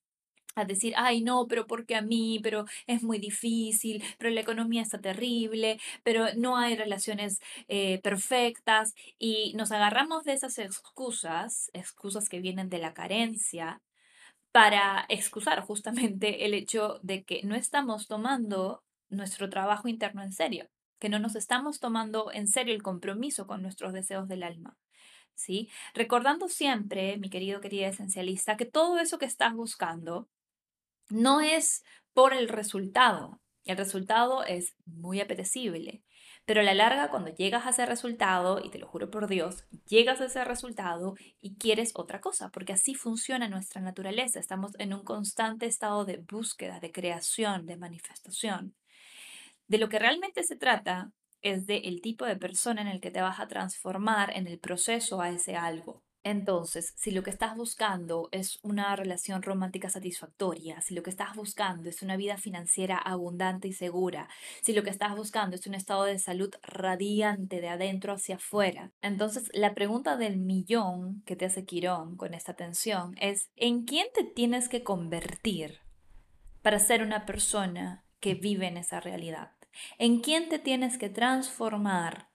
a 0.56 0.66
decir, 0.66 0.94
ay 0.98 1.22
no, 1.22 1.48
pero 1.48 1.68
porque 1.68 1.96
a 1.96 2.02
mí, 2.02 2.40
pero 2.44 2.66
es 2.88 3.04
muy 3.04 3.20
difícil, 3.20 4.04
pero 4.18 4.30
la 4.32 4.42
economía 4.42 4.82
está 4.82 5.00
terrible, 5.00 5.80
pero 6.04 6.28
no 6.36 6.58
hay 6.58 6.76
relaciones 6.76 7.40
eh, 7.68 8.00
perfectas 8.02 8.94
y 9.18 9.54
nos 9.56 9.72
agarramos 9.72 10.24
de 10.24 10.34
esas 10.34 10.58
excusas, 10.60 11.70
excusas 11.74 12.30
que 12.30 12.40
vienen 12.42 12.70
de 12.70 12.80
la 12.80 12.94
carencia, 12.94 13.82
para 14.52 15.06
excusar 15.10 15.62
justamente 15.62 16.46
el 16.46 16.54
hecho 16.54 17.00
de 17.04 17.24
que 17.24 17.42
no 17.44 17.56
estamos 17.56 18.08
tomando 18.08 18.84
nuestro 19.10 19.50
trabajo 19.50 19.88
interno 19.88 20.24
en 20.24 20.32
serio, 20.32 20.68
que 21.00 21.10
no 21.10 21.20
nos 21.20 21.36
estamos 21.36 21.80
tomando 21.80 22.32
en 22.32 22.48
serio 22.48 22.74
el 22.74 22.84
compromiso 22.84 23.48
con 23.48 23.62
nuestros 23.62 23.94
deseos 23.94 24.28
del 24.28 24.44
alma. 24.44 24.78
¿Sí? 25.36 25.70
Recordando 25.94 26.50
siempre, 26.50 27.18
mi 27.18 27.30
querido, 27.30 27.62
querida 27.62 27.88
esencialista, 27.88 28.58
que 28.58 28.66
todo 28.66 29.00
eso 29.00 29.18
que 29.18 29.26
estás 29.26 29.54
buscando 29.54 30.28
no 31.10 31.42
es 31.42 31.84
por 32.14 32.34
el 32.34 32.48
resultado. 32.50 33.40
El 33.66 33.78
resultado 33.78 34.44
es 34.44 34.76
muy 34.86 35.20
apetecible, 35.20 36.02
pero 36.46 36.62
a 36.62 36.64
la 36.64 36.74
larga, 36.74 37.12
cuando 37.12 37.30
llegas 37.30 37.68
a 37.68 37.70
ese 37.70 37.86
resultado, 37.86 38.60
y 38.64 38.72
te 38.72 38.80
lo 38.80 38.88
juro 38.88 39.12
por 39.12 39.28
Dios, 39.28 39.66
llegas 39.86 40.20
a 40.20 40.26
ese 40.26 40.44
resultado 40.44 41.14
y 41.42 41.56
quieres 41.58 41.92
otra 41.94 42.22
cosa, 42.22 42.50
porque 42.50 42.74
así 42.74 42.96
funciona 42.96 43.48
nuestra 43.48 43.82
naturaleza. 43.82 44.40
Estamos 44.40 44.72
en 44.80 44.94
un 44.96 45.04
constante 45.04 45.68
estado 45.68 46.06
de 46.06 46.18
búsqueda, 46.18 46.80
de 46.80 46.92
creación, 46.92 47.68
de 47.68 47.78
manifestación. 47.78 48.74
De 49.68 49.78
lo 49.78 49.90
que 49.90 50.00
realmente 50.00 50.44
se 50.44 50.56
trata 50.56 51.12
es 51.44 51.68
de 51.68 51.78
el 51.78 52.02
tipo 52.02 52.26
de 52.26 52.36
persona 52.36 52.82
en 52.82 52.88
el 52.88 53.00
que 53.00 53.12
te 53.12 53.22
vas 53.22 53.40
a 53.40 53.48
transformar 53.48 54.36
en 54.36 54.48
el 54.48 54.58
proceso 54.58 55.22
a 55.22 55.30
ese 55.30 55.56
algo. 55.56 56.02
Entonces, 56.30 56.94
si 56.96 57.10
lo 57.10 57.24
que 57.24 57.32
estás 57.32 57.58
buscando 57.58 58.30
es 58.32 58.60
una 58.62 58.96
relación 58.96 59.42
romántica 59.42 59.90
satisfactoria, 59.90 60.80
si 60.80 60.94
lo 60.94 61.02
que 61.02 61.10
estás 61.10 61.36
buscando 61.36 61.90
es 61.90 62.04
una 62.04 62.18
vida 62.18 62.38
financiera 62.38 63.00
abundante 63.00 63.68
y 63.68 63.74
segura, 63.74 64.30
si 64.62 64.74
lo 64.74 64.84
que 64.84 64.92
estás 64.92 65.16
buscando 65.16 65.56
es 65.56 65.66
un 65.66 65.74
estado 65.74 66.04
de 66.04 66.20
salud 66.20 66.54
radiante 66.62 67.62
de 67.62 67.70
adentro 67.70 68.14
hacia 68.14 68.36
afuera, 68.36 68.92
entonces 69.02 69.50
la 69.56 69.74
pregunta 69.74 70.18
del 70.18 70.38
millón 70.38 71.24
que 71.26 71.36
te 71.36 71.46
hace 71.46 71.66
Quirón 71.66 72.16
con 72.16 72.36
esta 72.36 72.54
tensión 72.54 73.16
es, 73.20 73.50
¿en 73.56 73.86
quién 73.86 74.06
te 74.14 74.24
tienes 74.24 74.70
que 74.70 74.84
convertir 74.84 75.80
para 76.62 76.78
ser 76.78 77.02
una 77.02 77.26
persona 77.26 78.06
que 78.20 78.36
vive 78.36 78.68
en 78.68 78.78
esa 78.78 79.00
realidad? 79.00 79.54
¿En 79.98 80.20
quién 80.20 80.48
te 80.48 80.60
tienes 80.60 81.00
que 81.00 81.10
transformar 81.10 82.29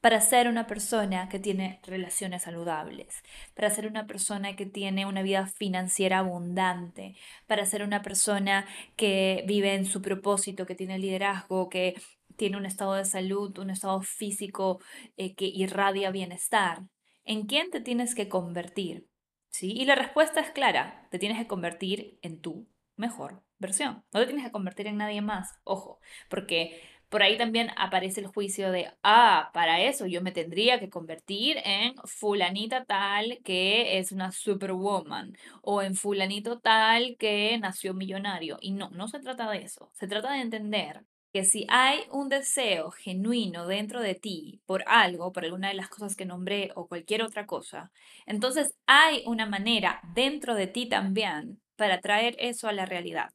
para 0.00 0.20
ser 0.20 0.48
una 0.48 0.66
persona 0.66 1.28
que 1.28 1.38
tiene 1.38 1.80
relaciones 1.82 2.42
saludables, 2.42 3.22
para 3.54 3.70
ser 3.70 3.86
una 3.86 4.06
persona 4.06 4.54
que 4.54 4.66
tiene 4.66 5.06
una 5.06 5.22
vida 5.22 5.46
financiera 5.46 6.18
abundante, 6.18 7.16
para 7.46 7.66
ser 7.66 7.82
una 7.82 8.02
persona 8.02 8.66
que 8.96 9.44
vive 9.46 9.74
en 9.74 9.84
su 9.86 10.00
propósito, 10.00 10.66
que 10.66 10.76
tiene 10.76 10.98
liderazgo, 10.98 11.68
que 11.68 11.94
tiene 12.36 12.56
un 12.56 12.66
estado 12.66 12.94
de 12.94 13.04
salud, 13.04 13.58
un 13.58 13.70
estado 13.70 14.00
físico 14.02 14.80
eh, 15.16 15.34
que 15.34 15.46
irradia 15.46 16.10
bienestar. 16.10 16.82
¿En 17.24 17.46
quién 17.46 17.70
te 17.70 17.80
tienes 17.80 18.14
que 18.14 18.28
convertir? 18.28 19.08
¿Sí? 19.50 19.72
Y 19.72 19.84
la 19.86 19.96
respuesta 19.96 20.40
es 20.40 20.50
clara, 20.50 21.08
te 21.10 21.18
tienes 21.18 21.38
que 21.38 21.48
convertir 21.48 22.18
en 22.22 22.40
tu 22.40 22.68
mejor 22.96 23.42
versión. 23.58 24.04
No 24.12 24.20
te 24.20 24.26
tienes 24.26 24.44
que 24.44 24.52
convertir 24.52 24.86
en 24.86 24.98
nadie 24.98 25.20
más, 25.20 25.58
ojo, 25.64 25.98
porque 26.28 26.80
por 27.08 27.22
ahí 27.22 27.36
también 27.38 27.70
aparece 27.76 28.20
el 28.20 28.26
juicio 28.26 28.70
de, 28.70 28.92
ah, 29.02 29.50
para 29.54 29.82
eso 29.82 30.06
yo 30.06 30.22
me 30.22 30.32
tendría 30.32 30.78
que 30.78 30.90
convertir 30.90 31.58
en 31.64 31.94
fulanita 32.04 32.84
tal 32.84 33.38
que 33.44 33.98
es 33.98 34.12
una 34.12 34.32
superwoman 34.32 35.36
o 35.62 35.82
en 35.82 35.94
fulanito 35.94 36.58
tal 36.60 37.16
que 37.18 37.56
nació 37.58 37.94
millonario. 37.94 38.58
Y 38.60 38.72
no, 38.72 38.90
no 38.90 39.08
se 39.08 39.20
trata 39.20 39.50
de 39.50 39.58
eso. 39.58 39.90
Se 39.94 40.06
trata 40.06 40.32
de 40.32 40.40
entender 40.40 41.04
que 41.32 41.44
si 41.44 41.66
hay 41.68 42.00
un 42.10 42.28
deseo 42.28 42.90
genuino 42.90 43.66
dentro 43.66 44.00
de 44.00 44.14
ti 44.14 44.60
por 44.66 44.82
algo, 44.86 45.32
por 45.32 45.44
alguna 45.44 45.68
de 45.68 45.74
las 45.74 45.88
cosas 45.88 46.16
que 46.16 46.24
nombré 46.26 46.70
o 46.74 46.88
cualquier 46.88 47.22
otra 47.22 47.46
cosa, 47.46 47.90
entonces 48.26 48.74
hay 48.86 49.22
una 49.26 49.46
manera 49.46 50.00
dentro 50.14 50.54
de 50.54 50.66
ti 50.66 50.88
también 50.88 51.60
para 51.76 52.00
traer 52.00 52.34
eso 52.38 52.68
a 52.68 52.72
la 52.72 52.86
realidad. 52.86 53.30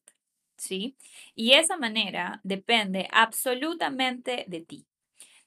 ¿Sí? 0.63 0.95
Y 1.35 1.53
esa 1.53 1.77
manera 1.77 2.41
depende 2.43 3.07
absolutamente 3.11 4.45
de 4.47 4.61
ti, 4.61 4.87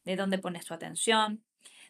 de 0.05 0.17
dónde 0.17 0.39
pones 0.39 0.67
tu 0.67 0.75
atención, 0.75 1.43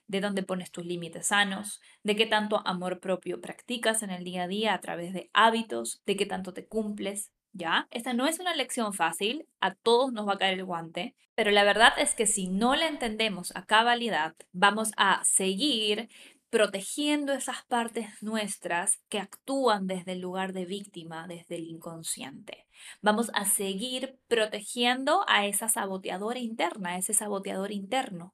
de 0.08 0.20
dónde 0.20 0.42
pones 0.42 0.70
tus 0.70 0.86
límites 0.86 1.28
sanos, 1.28 1.80
de 2.02 2.16
qué 2.16 2.26
tanto 2.26 2.62
amor 2.66 3.00
propio 3.00 3.40
practicas 3.40 4.02
en 4.02 4.10
el 4.10 4.24
día 4.24 4.44
a 4.44 4.48
día 4.48 4.74
a 4.74 4.80
través 4.80 5.12
de 5.12 5.30
hábitos, 5.32 6.02
de 6.06 6.16
qué 6.16 6.26
tanto 6.26 6.52
te 6.52 6.66
cumples, 6.66 7.32
¿ya? 7.52 7.88
Esta 7.90 8.12
no 8.12 8.26
es 8.26 8.38
una 8.38 8.54
lección 8.54 8.92
fácil, 8.92 9.46
a 9.60 9.74
todos 9.74 10.12
nos 10.12 10.28
va 10.28 10.34
a 10.34 10.38
caer 10.38 10.54
el 10.54 10.64
guante, 10.64 11.14
pero 11.34 11.50
la 11.50 11.64
verdad 11.64 11.92
es 11.98 12.14
que 12.14 12.26
si 12.26 12.48
no 12.48 12.76
la 12.76 12.88
entendemos 12.88 13.54
a 13.56 13.66
cabalidad, 13.66 14.34
vamos 14.52 14.92
a 14.96 15.22
seguir 15.24 16.08
protegiendo 16.56 17.34
esas 17.34 17.66
partes 17.66 18.06
nuestras 18.22 18.98
que 19.10 19.18
actúan 19.18 19.86
desde 19.86 20.12
el 20.12 20.20
lugar 20.20 20.54
de 20.54 20.64
víctima, 20.64 21.26
desde 21.28 21.56
el 21.56 21.64
inconsciente. 21.64 22.66
Vamos 23.02 23.30
a 23.34 23.44
seguir 23.44 24.18
protegiendo 24.26 25.22
a 25.28 25.44
esa 25.44 25.68
saboteadora 25.68 26.38
interna, 26.38 26.92
a 26.92 26.96
ese 26.96 27.12
saboteador 27.12 27.72
interno. 27.72 28.32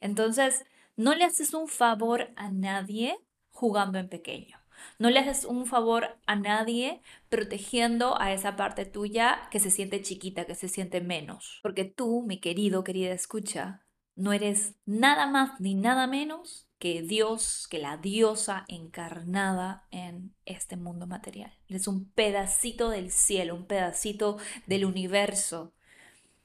Entonces, 0.00 0.64
no 0.94 1.16
le 1.16 1.24
haces 1.24 1.54
un 1.54 1.66
favor 1.66 2.32
a 2.36 2.52
nadie 2.52 3.18
jugando 3.50 3.98
en 3.98 4.08
pequeño. 4.08 4.60
No 5.00 5.10
le 5.10 5.18
haces 5.18 5.44
un 5.44 5.66
favor 5.66 6.20
a 6.24 6.36
nadie 6.36 7.02
protegiendo 7.28 8.16
a 8.20 8.32
esa 8.32 8.54
parte 8.54 8.84
tuya 8.84 9.48
que 9.50 9.58
se 9.58 9.72
siente 9.72 10.02
chiquita, 10.02 10.46
que 10.46 10.54
se 10.54 10.68
siente 10.68 11.00
menos. 11.00 11.58
Porque 11.64 11.84
tú, 11.84 12.22
mi 12.24 12.38
querido, 12.38 12.84
querida 12.84 13.12
escucha, 13.12 13.84
no 14.14 14.32
eres 14.32 14.76
nada 14.84 15.26
más 15.26 15.60
ni 15.60 15.74
nada 15.74 16.06
menos 16.06 16.65
que 16.78 17.02
Dios, 17.02 17.66
que 17.68 17.78
la 17.78 17.96
diosa 17.96 18.64
encarnada 18.68 19.86
en 19.90 20.34
este 20.44 20.76
mundo 20.76 21.06
material. 21.06 21.52
Es 21.68 21.88
un 21.88 22.10
pedacito 22.10 22.90
del 22.90 23.10
cielo, 23.10 23.54
un 23.54 23.66
pedacito 23.66 24.38
del 24.66 24.84
universo, 24.84 25.72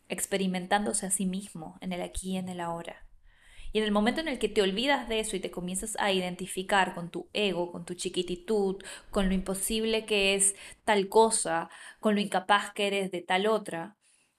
experimentándose 0.07 1.05
a 1.05 1.11
sí 1.11 1.25
mismo 1.25 1.77
en 1.81 1.93
el 1.93 2.01
aquí 2.01 2.31
y 2.31 2.37
en 2.37 2.49
el 2.49 2.59
ahora. 2.59 3.07
Y 3.73 3.79
en 3.79 3.85
el 3.85 3.91
momento 3.91 4.19
en 4.19 4.27
el 4.27 4.39
que 4.39 4.49
te 4.49 4.61
olvidas 4.61 5.07
de 5.07 5.19
eso 5.19 5.35
y 5.35 5.39
te 5.39 5.51
comienzas 5.51 5.95
a 5.99 6.11
identificar 6.11 6.93
con 6.93 7.09
tu 7.09 7.29
ego, 7.31 7.71
con 7.71 7.85
tu 7.85 7.93
chiquititud, 7.93 8.83
con 9.11 9.29
lo 9.29 9.33
imposible 9.33 10.05
que 10.05 10.35
es 10.35 10.55
tal 10.83 11.07
cosa, 11.07 11.69
con 11.99 12.15
lo 12.15 12.21
incapaz 12.21 12.73
que 12.73 12.87
eres 12.87 13.11
de 13.11 13.21
tal 13.21 13.47
otra, 13.47 13.95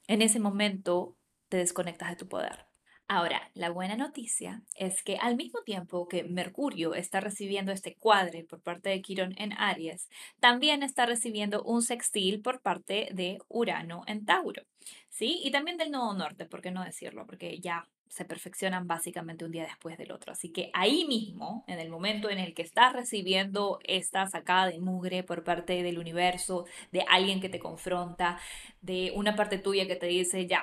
en 0.06 0.20
ese 0.20 0.38
momento 0.38 1.16
te 1.48 1.56
desconectas 1.56 2.10
de 2.10 2.16
tu 2.16 2.28
poder. 2.28 2.71
Ahora, 3.08 3.50
la 3.54 3.70
buena 3.70 3.96
noticia 3.96 4.62
es 4.76 5.02
que 5.02 5.16
al 5.18 5.36
mismo 5.36 5.60
tiempo 5.62 6.08
que 6.08 6.24
Mercurio 6.24 6.94
está 6.94 7.20
recibiendo 7.20 7.70
este 7.72 7.94
cuadre 7.96 8.44
por 8.44 8.62
parte 8.62 8.88
de 8.88 9.02
Quirón 9.02 9.34
en 9.36 9.52
Aries, 9.52 10.08
también 10.40 10.82
está 10.82 11.04
recibiendo 11.04 11.62
un 11.62 11.82
sextil 11.82 12.40
por 12.40 12.62
parte 12.62 13.08
de 13.12 13.38
Urano 13.48 14.02
en 14.06 14.24
Tauro, 14.24 14.62
¿sí? 15.10 15.40
Y 15.44 15.50
también 15.50 15.76
del 15.76 15.90
Nodo 15.90 16.14
Norte, 16.14 16.46
¿por 16.46 16.62
qué 16.62 16.70
no 16.70 16.84
decirlo? 16.84 17.26
Porque 17.26 17.60
ya 17.60 17.86
se 18.12 18.26
perfeccionan 18.26 18.86
básicamente 18.86 19.46
un 19.46 19.52
día 19.52 19.64
después 19.64 19.96
del 19.96 20.12
otro. 20.12 20.32
Así 20.32 20.50
que 20.50 20.70
ahí 20.74 21.06
mismo, 21.06 21.64
en 21.66 21.80
el 21.80 21.88
momento 21.88 22.28
en 22.28 22.38
el 22.38 22.52
que 22.52 22.60
estás 22.60 22.92
recibiendo 22.92 23.78
esta 23.84 24.26
sacada 24.26 24.66
de 24.66 24.78
mugre 24.78 25.22
por 25.22 25.44
parte 25.44 25.82
del 25.82 25.98
universo, 25.98 26.66
de 26.92 27.06
alguien 27.08 27.40
que 27.40 27.48
te 27.48 27.58
confronta, 27.58 28.38
de 28.82 29.12
una 29.14 29.34
parte 29.34 29.56
tuya 29.56 29.86
que 29.86 29.96
te 29.96 30.06
dice, 30.06 30.46
ya, 30.46 30.62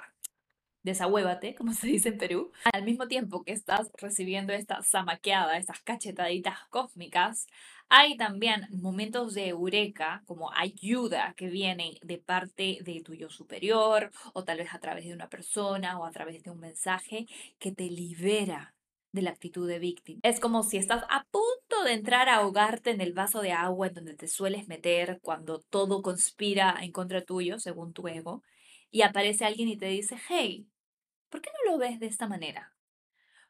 desahuévate, 0.84 1.56
como 1.56 1.74
se 1.74 1.88
dice 1.88 2.10
en 2.10 2.18
Perú, 2.18 2.52
al 2.74 2.84
mismo 2.84 3.08
tiempo 3.08 3.44
que 3.44 3.54
estás 3.54 3.92
recibiendo 3.98 4.54
esta 4.54 4.82
zamaqueada, 4.84 5.58
estas 5.58 5.82
cachetaditas 5.82 6.60
cósmicas, 6.70 7.48
hay 7.90 8.18
también 8.18 8.68
momentos 8.72 9.34
de 9.34 9.48
eureka, 9.48 10.22
como 10.28 10.52
ayuda 10.54 11.34
que 11.36 11.50
vienen 11.50 11.96
de 12.04 12.20
parte 12.20 12.80
de 12.84 13.02
tu 13.02 13.16
yo 13.16 13.30
superior, 13.30 14.12
o 14.34 14.44
tal 14.44 14.60
vez 14.60 14.74
a 14.74 14.80
través 14.80 15.06
de 15.06 15.14
una 15.14 15.28
persona 15.28 16.00
o 16.00 16.06
a 16.06 16.12
través 16.12 16.44
de 16.44 16.52
un 16.52 16.60
mensaje 16.60 17.26
que 17.58 17.72
te 17.72 17.90
libera 17.90 18.76
de 19.12 19.24
la 19.24 19.32
actitud 19.32 19.68
de 19.68 19.80
víctima. 19.80 20.20
Es 20.24 20.40
como 20.40 20.62
si 20.62 20.78
estás 20.78 21.04
a 21.10 21.26
punto 21.32 21.84
de 21.84 21.94
entrar 21.94 22.30
a 22.30 22.38
ahogarte 22.38 22.92
en 22.92 23.02
el 23.02 23.14
vaso 23.14 23.42
de 23.42 23.54
agua 23.54 23.88
en 23.88 23.96
donde 23.96 24.14
te 24.14 24.28
sueles 24.28 24.68
meter 24.68 25.20
cuando 25.24 25.60
todo 25.60 26.04
conspira 26.04 26.76
en 26.82 26.92
contra 26.92 27.24
tuyo, 27.24 27.58
según 27.58 27.94
tu 27.94 28.08
ego, 28.08 28.44
y 28.92 29.02
aparece 29.04 29.46
alguien 29.46 29.70
y 29.70 29.78
te 29.78 29.88
dice, 29.88 30.18
hey, 30.30 30.68
¿por 31.30 31.42
qué 31.42 31.50
no 31.66 31.72
lo 31.72 31.78
ves 31.80 32.00
de 32.00 32.08
esta 32.08 32.28
manera? 32.28 32.74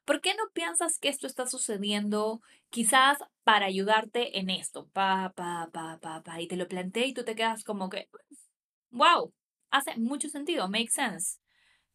¿Por 0.05 0.21
qué 0.21 0.33
no 0.35 0.49
piensas 0.53 0.97
que 0.99 1.09
esto 1.09 1.27
está 1.27 1.45
sucediendo 1.45 2.41
quizás 2.69 3.19
para 3.43 3.67
ayudarte 3.67 4.39
en 4.39 4.49
esto? 4.49 4.87
Pa, 4.89 5.33
pa, 5.35 5.69
pa, 5.71 5.99
pa, 6.01 6.23
pa. 6.23 6.41
Y 6.41 6.47
te 6.47 6.57
lo 6.57 6.67
planteé 6.67 7.07
y 7.07 7.13
tú 7.13 7.23
te 7.23 7.35
quedas 7.35 7.63
como 7.63 7.89
que, 7.89 8.09
wow, 8.91 9.33
hace 9.71 9.97
mucho 9.97 10.29
sentido, 10.29 10.67
makes 10.69 10.91
sense. 10.93 11.39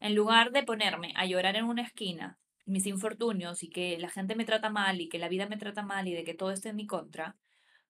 En 0.00 0.14
lugar 0.14 0.52
de 0.52 0.62
ponerme 0.62 1.12
a 1.16 1.26
llorar 1.26 1.56
en 1.56 1.64
una 1.66 1.82
esquina 1.82 2.38
mis 2.66 2.86
infortunios 2.86 3.62
y 3.62 3.68
que 3.70 3.98
la 3.98 4.08
gente 4.10 4.36
me 4.36 4.44
trata 4.44 4.70
mal 4.70 5.00
y 5.00 5.08
que 5.08 5.18
la 5.18 5.28
vida 5.28 5.48
me 5.48 5.56
trata 5.58 5.82
mal 5.82 6.08
y 6.08 6.14
de 6.14 6.24
que 6.24 6.34
todo 6.34 6.50
esté 6.52 6.70
en 6.70 6.76
mi 6.76 6.86
contra, 6.86 7.36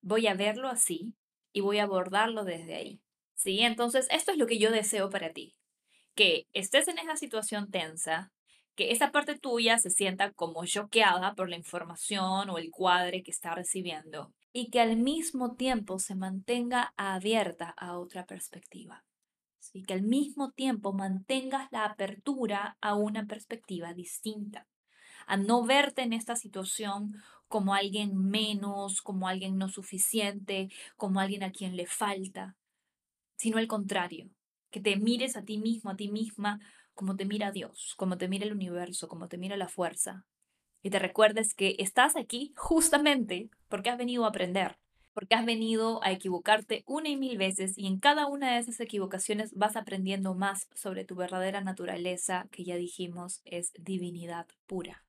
voy 0.03 0.27
a 0.27 0.35
verlo 0.35 0.69
así 0.69 1.15
y 1.53 1.61
voy 1.61 1.79
a 1.79 1.85
abordarlo 1.85 2.45
desde 2.45 2.75
ahí. 2.77 3.04
¿Sí? 3.35 3.61
Entonces, 3.61 4.07
esto 4.11 4.33
es 4.33 4.39
lo 4.39 4.47
que 4.47 4.59
yo 4.59 4.71
deseo 4.71 5.11
para 5.11 5.33
ti. 5.33 5.55
Que 6.15 6.47
estés 6.53 6.89
en 6.89 6.99
esa 6.99 7.17
situación 7.17 7.71
tensa, 7.71 8.33
que 8.75 8.91
esa 8.91 9.13
parte 9.13 9.39
tuya 9.39 9.79
se 9.79 9.91
sienta 9.91 10.33
como 10.33 10.65
choqueada 10.65 11.35
por 11.35 11.49
la 11.49 11.57
información 11.57 12.51
o 12.51 12.59
el 12.59 12.71
cuadre 12.71 13.23
que 13.23 13.31
está 13.31 13.55
recibiendo 13.55 14.33
y 14.53 14.71
que 14.71 14.81
al 14.81 14.97
mismo 14.97 15.55
tiempo 15.55 15.99
se 15.99 16.15
mantenga 16.15 16.93
abierta 16.97 17.75
a 17.77 17.99
otra 17.99 18.25
perspectiva. 18.25 19.05
Y 19.73 19.83
que 19.83 19.95
al 19.95 20.03
mismo 20.03 20.53
tiempo 20.53 20.93
mantengas 20.93 21.69
la 21.73 21.85
apertura 21.85 22.77
a 22.81 22.95
una 22.95 23.27
perspectiva 23.27 23.93
distinta, 23.93 24.69
a 25.27 25.37
no 25.37 25.65
verte 25.65 26.03
en 26.03 26.13
esta 26.13 26.37
situación 26.37 27.15
como 27.49 27.75
alguien 27.75 28.17
menos, 28.17 29.03
como 29.03 29.27
alguien 29.27 29.57
no 29.57 29.69
suficiente, 29.69 30.69
como 30.97 31.19
alguien 31.19 31.43
a 31.43 31.51
quien 31.51 31.77
le 31.77 31.87
falta, 31.87 32.57
sino 33.37 33.59
al 33.59 33.67
contrario, 33.67 34.31
que 34.71 34.81
te 34.81 34.97
mires 34.97 35.37
a 35.37 35.45
ti 35.45 35.59
mismo, 35.59 35.91
a 35.91 35.97
ti 35.97 36.09
misma, 36.11 36.61
como 36.95 37.17
te 37.17 37.25
mira 37.25 37.53
Dios, 37.53 37.95
como 37.97 38.19
te 38.19 38.29
mira 38.29 38.45
el 38.45 38.53
universo, 38.53 39.09
como 39.09 39.29
te 39.29 39.39
mira 39.39 39.57
la 39.57 39.69
fuerza, 39.69 40.27
y 40.83 40.91
te 40.91 40.99
recuerdes 40.99 41.55
que 41.55 41.77
estás 41.79 42.15
aquí 42.15 42.53
justamente 42.57 43.49
porque 43.69 43.89
has 43.89 43.97
venido 43.97 44.25
a 44.25 44.29
aprender, 44.29 44.79
porque 45.15 45.35
has 45.35 45.47
venido 45.47 46.05
a 46.05 46.13
equivocarte 46.13 46.85
una 46.87 47.09
y 47.09 47.17
mil 47.17 47.39
veces 47.39 47.79
y 47.79 47.87
en 47.87 47.99
cada 47.99 48.27
una 48.27 48.53
de 48.53 48.59
esas 48.59 48.81
equivocaciones 48.81 49.55
vas 49.55 49.77
aprendiendo 49.77 50.35
más 50.35 50.69
sobre 50.75 51.05
tu 51.05 51.15
verdadera 51.15 51.63
naturaleza, 51.63 52.49
que 52.51 52.65
ya 52.65 52.77
dijimos 52.77 53.41
es 53.45 53.73
divinidad 53.79 54.47
pura. 54.67 55.05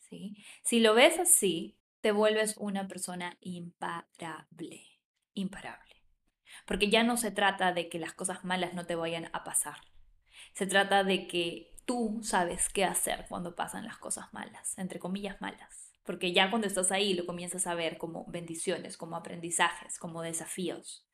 ¿sí? 0.00 0.36
Si 0.64 0.80
lo 0.80 0.94
ves 0.94 1.20
así, 1.20 1.76
te 2.00 2.10
vuelves 2.10 2.56
una 2.56 2.88
persona 2.88 3.36
imparable, 3.40 4.82
imparable. 5.34 5.87
Porque 6.66 6.90
ya 6.90 7.02
no 7.02 7.16
se 7.16 7.30
trata 7.30 7.72
de 7.72 7.88
que 7.88 7.98
las 7.98 8.12
cosas 8.12 8.44
malas 8.44 8.74
no 8.74 8.86
te 8.86 8.94
vayan 8.94 9.30
a 9.32 9.44
pasar. 9.44 9.76
Se 10.54 10.66
trata 10.66 11.04
de 11.04 11.26
que 11.26 11.74
tú 11.84 12.20
sabes 12.22 12.68
qué 12.68 12.84
hacer 12.84 13.26
cuando 13.28 13.54
pasan 13.54 13.84
las 13.84 13.98
cosas 13.98 14.32
malas, 14.32 14.76
entre 14.78 14.98
comillas 14.98 15.40
malas 15.40 15.88
porque 16.08 16.32
ya 16.32 16.48
cuando 16.48 16.66
estás 16.66 16.90
ahí 16.90 17.12
lo 17.12 17.26
comienzas 17.26 17.66
a 17.66 17.74
ver 17.74 17.98
como 17.98 18.24
bendiciones, 18.28 18.96
como 18.96 19.14
aprendizajes, 19.14 19.98
como 19.98 20.22
desafíos. 20.22 21.06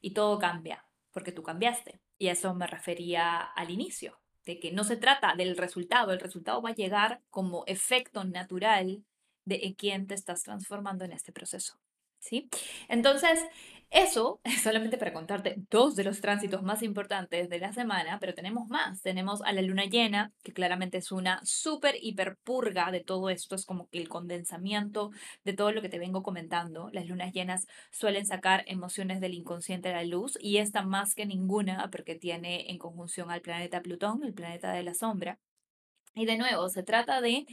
Y 0.00 0.12
todo 0.12 0.40
cambia, 0.40 0.84
porque 1.12 1.30
tú 1.30 1.44
cambiaste. 1.44 2.00
Y 2.18 2.26
eso 2.26 2.52
me 2.52 2.66
refería 2.66 3.42
al 3.42 3.70
inicio, 3.70 4.18
de 4.44 4.58
que 4.58 4.72
no 4.72 4.82
se 4.82 4.96
trata 4.96 5.36
del 5.36 5.56
resultado, 5.56 6.10
el 6.10 6.18
resultado 6.18 6.60
va 6.60 6.70
a 6.70 6.74
llegar 6.74 7.22
como 7.30 7.62
efecto 7.68 8.24
natural 8.24 9.04
de 9.44 9.76
quién 9.78 10.08
te 10.08 10.14
estás 10.16 10.42
transformando 10.42 11.04
en 11.04 11.12
este 11.12 11.30
proceso. 11.30 11.78
¿Sí? 12.18 12.50
Entonces, 12.88 13.38
eso 13.90 14.40
es 14.44 14.62
solamente 14.62 14.98
para 14.98 15.12
contarte 15.12 15.56
dos 15.70 15.96
de 15.96 16.04
los 16.04 16.20
tránsitos 16.20 16.62
más 16.62 16.82
importantes 16.82 17.48
de 17.48 17.58
la 17.58 17.72
semana, 17.72 18.18
pero 18.20 18.34
tenemos 18.34 18.68
más. 18.68 19.02
Tenemos 19.02 19.42
a 19.42 19.52
la 19.52 19.62
luna 19.62 19.84
llena, 19.84 20.32
que 20.42 20.52
claramente 20.52 20.98
es 20.98 21.12
una 21.12 21.40
súper 21.44 21.96
hiper 22.00 22.36
purga 22.44 22.90
de 22.90 23.00
todo 23.00 23.30
esto, 23.30 23.54
es 23.54 23.66
como 23.66 23.88
el 23.92 24.08
condensamiento 24.08 25.10
de 25.44 25.52
todo 25.52 25.72
lo 25.72 25.82
que 25.82 25.88
te 25.88 25.98
vengo 25.98 26.22
comentando. 26.22 26.88
Las 26.92 27.06
lunas 27.06 27.32
llenas 27.32 27.66
suelen 27.90 28.26
sacar 28.26 28.64
emociones 28.66 29.20
del 29.20 29.34
inconsciente 29.34 29.90
a 29.90 29.96
la 29.96 30.04
luz 30.04 30.38
y 30.40 30.58
esta 30.58 30.82
más 30.82 31.14
que 31.14 31.26
ninguna 31.26 31.88
porque 31.90 32.14
tiene 32.14 32.70
en 32.70 32.78
conjunción 32.78 33.30
al 33.30 33.42
planeta 33.42 33.82
Plutón, 33.82 34.22
el 34.24 34.34
planeta 34.34 34.72
de 34.72 34.82
la 34.82 34.94
sombra. 34.94 35.38
Y 36.14 36.26
de 36.26 36.36
nuevo, 36.36 36.68
se 36.68 36.82
trata 36.82 37.20
de 37.20 37.46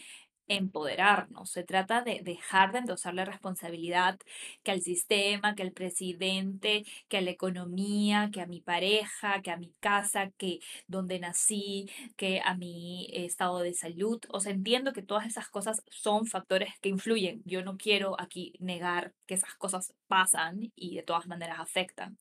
empoderarnos, 0.48 1.50
se 1.52 1.64
trata 1.64 2.02
de 2.02 2.22
dejar 2.24 2.72
de 2.72 2.80
endosar 2.80 3.14
la 3.14 3.26
responsabilidad 3.26 4.20
que 4.64 4.72
al 4.72 4.82
sistema, 4.82 5.56
que 5.56 5.64
al 5.64 5.72
presidente, 5.72 6.86
que 7.10 7.18
a 7.18 7.22
la 7.22 7.32
economía, 7.32 8.30
que 8.32 8.42
a 8.42 8.48
mi 8.48 8.62
pareja, 8.62 9.42
que 9.42 9.52
a 9.52 9.58
mi 9.58 9.74
casa, 9.80 10.32
que 10.38 10.60
donde 10.88 11.20
nací, 11.20 11.90
que 12.16 12.42
a 12.44 12.56
mi 12.56 13.08
estado 13.14 13.60
de 13.60 13.74
salud. 13.74 14.20
O 14.30 14.40
sea, 14.40 14.52
entiendo 14.54 14.94
que 14.94 15.02
todas 15.02 15.26
esas 15.28 15.50
cosas 15.50 15.84
son 15.90 16.26
factores 16.28 16.74
que 16.82 16.90
influyen. 16.90 17.42
Yo 17.46 17.64
no 17.64 17.78
quiero 17.78 18.20
aquí 18.20 18.54
negar 18.60 19.14
que 19.26 19.36
esas 19.36 19.56
cosas 19.56 19.94
pasan 20.08 20.72
y 20.76 20.96
de 20.96 21.04
todas 21.04 21.28
maneras 21.28 21.60
afectan. 21.60 22.18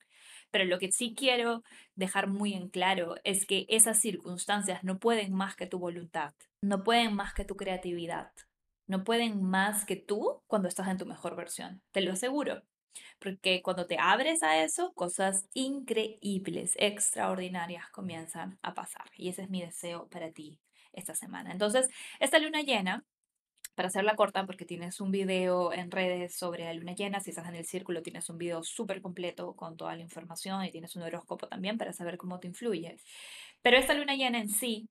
Pero 0.51 0.65
lo 0.65 0.79
que 0.79 0.93
sí 0.93 1.15
quiero 1.17 1.63
dejar 1.95 2.29
muy 2.29 2.55
en 2.55 2.69
claro 2.69 3.17
es 3.25 3.47
que 3.47 3.67
esas 3.69 4.01
circunstancias 4.01 4.85
no 4.85 4.99
pueden 4.99 5.33
más 5.33 5.57
que 5.57 5.67
tu 5.67 5.79
voluntad, 5.79 6.35
no 6.61 6.85
pueden 6.85 7.15
más 7.15 7.35
que 7.35 7.45
tu 7.45 7.57
creatividad, 7.57 8.33
no 8.87 9.05
pueden 9.05 9.43
más 9.43 9.85
que 9.85 9.97
tú 9.97 10.43
cuando 10.47 10.69
estás 10.69 10.89
en 10.89 10.99
tu 10.99 11.07
mejor 11.07 11.37
versión, 11.37 11.83
te 11.93 12.01
lo 12.01 12.13
aseguro. 12.13 12.63
Porque 13.19 13.63
cuando 13.63 13.87
te 13.87 13.99
abres 13.99 14.43
a 14.43 14.63
eso, 14.63 14.93
cosas 14.95 15.47
increíbles, 15.53 16.75
extraordinarias 16.77 17.89
comienzan 17.91 18.59
a 18.63 18.75
pasar. 18.75 19.11
Y 19.17 19.29
ese 19.29 19.43
es 19.43 19.51
mi 19.51 19.61
deseo 19.63 20.09
para 20.09 20.33
ti 20.33 20.61
esta 20.93 21.15
semana. 21.15 21.53
Entonces, 21.53 21.89
esta 22.21 22.39
luna 22.39 22.63
llena 22.63 23.05
para 23.77 23.89
hacerla 23.89 24.17
corta, 24.17 24.45
porque 24.47 24.65
tienes 24.65 25.01
un 25.01 25.13
video 25.13 25.73
en 25.73 25.91
redes 25.91 26.35
sobre 26.35 26.65
la 26.65 26.73
luna 26.73 26.95
llena, 26.95 27.21
si 27.21 27.31
estás 27.31 27.47
en 27.49 27.55
el 27.55 27.67
círculo 27.67 28.03
tienes 28.03 28.29
un 28.31 28.39
video 28.39 28.63
súper 28.65 29.03
completo 29.03 29.55
con 29.55 29.77
toda 29.77 29.95
la 29.95 30.03
información 30.03 30.65
y 30.65 30.73
tienes 30.73 30.97
un 30.97 31.03
horóscopo 31.03 31.47
también 31.47 31.79
para 31.79 31.93
saber 31.93 32.17
cómo 32.17 32.41
te 32.41 32.49
influye. 32.49 32.99
Pero 33.63 33.77
esta 33.77 33.95
luna 33.95 34.17
llena 34.17 34.39
en 34.41 34.49
sí 34.49 34.89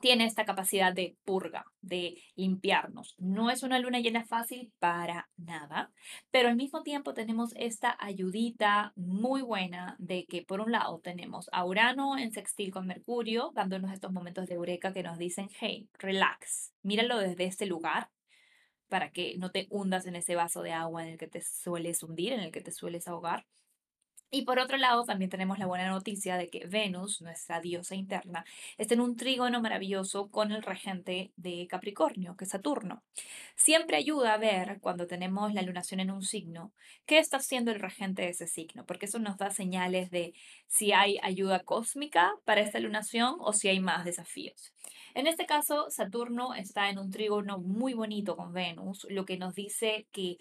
tiene 0.00 0.24
esta 0.24 0.44
capacidad 0.44 0.92
de 0.92 1.16
purga, 1.24 1.64
de 1.80 2.22
limpiarnos. 2.34 3.14
No 3.18 3.50
es 3.50 3.62
una 3.62 3.78
luna 3.78 4.00
llena 4.00 4.24
fácil 4.24 4.72
para 4.78 5.28
nada, 5.36 5.90
pero 6.30 6.48
al 6.48 6.56
mismo 6.56 6.82
tiempo 6.82 7.14
tenemos 7.14 7.52
esta 7.56 7.96
ayudita 7.98 8.92
muy 8.96 9.42
buena 9.42 9.96
de 9.98 10.26
que 10.26 10.42
por 10.42 10.60
un 10.60 10.72
lado 10.72 11.00
tenemos 11.00 11.48
a 11.52 11.64
Urano 11.64 12.18
en 12.18 12.32
sextil 12.32 12.70
con 12.70 12.86
Mercurio, 12.86 13.52
dándonos 13.54 13.92
estos 13.92 14.12
momentos 14.12 14.46
de 14.46 14.54
eureka 14.54 14.92
que 14.92 15.02
nos 15.02 15.18
dicen, 15.18 15.48
hey, 15.60 15.88
relax, 15.94 16.72
míralo 16.82 17.18
desde 17.18 17.44
este 17.44 17.66
lugar 17.66 18.10
para 18.88 19.10
que 19.10 19.36
no 19.38 19.50
te 19.50 19.66
hundas 19.70 20.06
en 20.06 20.16
ese 20.16 20.36
vaso 20.36 20.62
de 20.62 20.72
agua 20.72 21.04
en 21.04 21.12
el 21.12 21.18
que 21.18 21.26
te 21.26 21.40
sueles 21.42 22.02
hundir, 22.02 22.32
en 22.32 22.40
el 22.40 22.52
que 22.52 22.60
te 22.60 22.70
sueles 22.70 23.08
ahogar. 23.08 23.46
Y 24.30 24.42
por 24.42 24.58
otro 24.58 24.76
lado, 24.76 25.04
también 25.04 25.30
tenemos 25.30 25.58
la 25.58 25.66
buena 25.66 25.88
noticia 25.88 26.36
de 26.36 26.48
que 26.48 26.66
Venus, 26.66 27.22
nuestra 27.22 27.60
diosa 27.60 27.94
interna, 27.94 28.44
está 28.76 28.94
en 28.94 29.00
un 29.00 29.16
trígono 29.16 29.60
maravilloso 29.60 30.30
con 30.30 30.50
el 30.50 30.62
regente 30.62 31.32
de 31.36 31.66
Capricornio, 31.68 32.36
que 32.36 32.44
es 32.44 32.50
Saturno. 32.50 33.04
Siempre 33.54 33.96
ayuda 33.96 34.34
a 34.34 34.38
ver, 34.38 34.78
cuando 34.80 35.06
tenemos 35.06 35.54
la 35.54 35.62
lunación 35.62 36.00
en 36.00 36.10
un 36.10 36.22
signo, 36.22 36.72
qué 37.06 37.18
está 37.18 37.36
haciendo 37.36 37.70
el 37.70 37.80
regente 37.80 38.22
de 38.22 38.30
ese 38.30 38.48
signo, 38.48 38.84
porque 38.84 39.06
eso 39.06 39.20
nos 39.20 39.36
da 39.36 39.50
señales 39.50 40.10
de 40.10 40.34
si 40.66 40.92
hay 40.92 41.18
ayuda 41.22 41.60
cósmica 41.60 42.34
para 42.44 42.62
esta 42.62 42.80
lunación 42.80 43.36
o 43.38 43.52
si 43.52 43.68
hay 43.68 43.78
más 43.78 44.04
desafíos. 44.04 44.72
En 45.14 45.26
este 45.26 45.46
caso, 45.46 45.86
Saturno 45.88 46.52
está 46.54 46.90
en 46.90 46.98
un 46.98 47.10
trígono 47.10 47.58
muy 47.58 47.94
bonito 47.94 48.36
con 48.36 48.52
Venus, 48.52 49.06
lo 49.08 49.24
que 49.24 49.38
nos 49.38 49.54
dice 49.54 50.06
que 50.12 50.36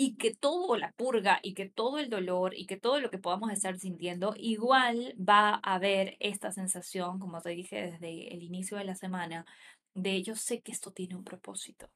y 0.00 0.14
que 0.14 0.32
todo 0.32 0.76
la 0.76 0.92
purga 0.92 1.40
y 1.42 1.54
que 1.54 1.68
todo 1.68 1.98
el 1.98 2.08
dolor 2.08 2.54
y 2.56 2.66
que 2.66 2.76
todo 2.76 3.00
lo 3.00 3.10
que 3.10 3.18
podamos 3.18 3.50
estar 3.50 3.76
sintiendo, 3.78 4.32
igual 4.38 5.16
va 5.18 5.54
a 5.54 5.74
haber 5.74 6.16
esta 6.20 6.52
sensación, 6.52 7.18
como 7.18 7.40
te 7.40 7.50
dije 7.50 7.90
desde 7.90 8.32
el 8.32 8.44
inicio 8.44 8.78
de 8.78 8.84
la 8.84 8.94
semana, 8.94 9.44
de 9.94 10.22
yo 10.22 10.36
sé 10.36 10.60
que 10.60 10.70
esto 10.70 10.92
tiene 10.92 11.16
un 11.16 11.24
propósito. 11.24 11.90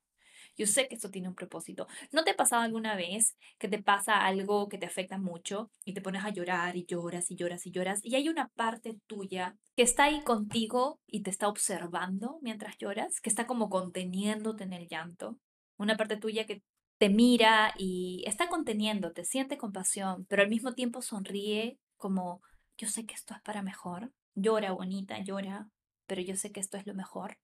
Yo 0.57 0.67
sé 0.67 0.89
que 0.89 0.97
esto 0.97 1.13
tiene 1.13 1.29
un 1.29 1.37
propósito. 1.37 1.87
¿No 2.11 2.25
te 2.25 2.33
ha 2.33 2.37
pasado 2.37 2.63
alguna 2.63 2.97
vez 2.97 3.37
que 3.59 3.69
te 3.69 3.81
pasa 3.81 4.27
algo 4.27 4.69
que 4.69 4.79
te 4.79 4.87
afecta 4.87 5.17
mucho 5.17 5.71
y 5.85 5.95
te 5.95 6.03
pones 6.03 6.25
a 6.25 6.31
llorar 6.31 6.77
y 6.77 6.85
lloras 6.85 7.31
y 7.31 7.37
lloras 7.37 7.65
y 7.67 7.71
lloras 7.71 8.01
y 8.03 8.17
hay 8.17 8.29
una 8.29 8.49
parte 8.49 8.99
tuya 9.07 9.57
que 9.77 9.85
está 9.85 10.05
ahí 10.05 10.23
contigo 10.23 10.99
y 11.07 11.23
te 11.23 11.31
está 11.31 11.47
observando 11.47 12.41
mientras 12.43 12.77
lloras, 12.79 13.21
que 13.21 13.31
está 13.31 13.47
como 13.47 13.71
conteniéndote 13.71 14.65
en 14.65 14.73
el 14.73 14.89
llanto? 14.89 15.39
Una 15.77 15.97
parte 15.97 16.17
tuya 16.17 16.47
que 16.47 16.63
te 17.03 17.09
mira 17.09 17.75
y 17.77 18.23
está 18.29 18.49
conteniendo, 18.49 19.11
te 19.11 19.25
siente 19.25 19.59
compasión, 19.59 20.25
pero 20.27 20.43
al 20.43 20.49
mismo 20.49 20.73
tiempo 20.75 21.03
sonríe 21.03 21.81
como 21.97 22.43
yo 22.79 22.87
sé 22.87 23.07
que 23.07 23.15
esto 23.15 23.35
es 23.35 23.43
para 23.43 23.61
mejor. 23.61 24.13
Llora, 24.37 24.71
bonita, 24.71 25.19
llora, 25.19 25.69
pero 26.07 26.23
yo 26.23 26.37
sé 26.37 26.53
que 26.53 26.61
esto 26.61 26.77
es 26.77 26.87
lo 26.87 26.95
mejor. 26.95 27.39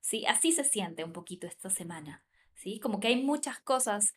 Sí, 0.00 0.24
así 0.26 0.52
se 0.52 0.62
siente 0.62 1.02
un 1.02 1.12
poquito 1.12 1.48
esta 1.48 1.70
semana. 1.70 2.24
¿sí? 2.54 2.78
Como 2.78 3.00
que 3.00 3.08
hay 3.08 3.20
muchas 3.20 3.58
cosas 3.58 4.14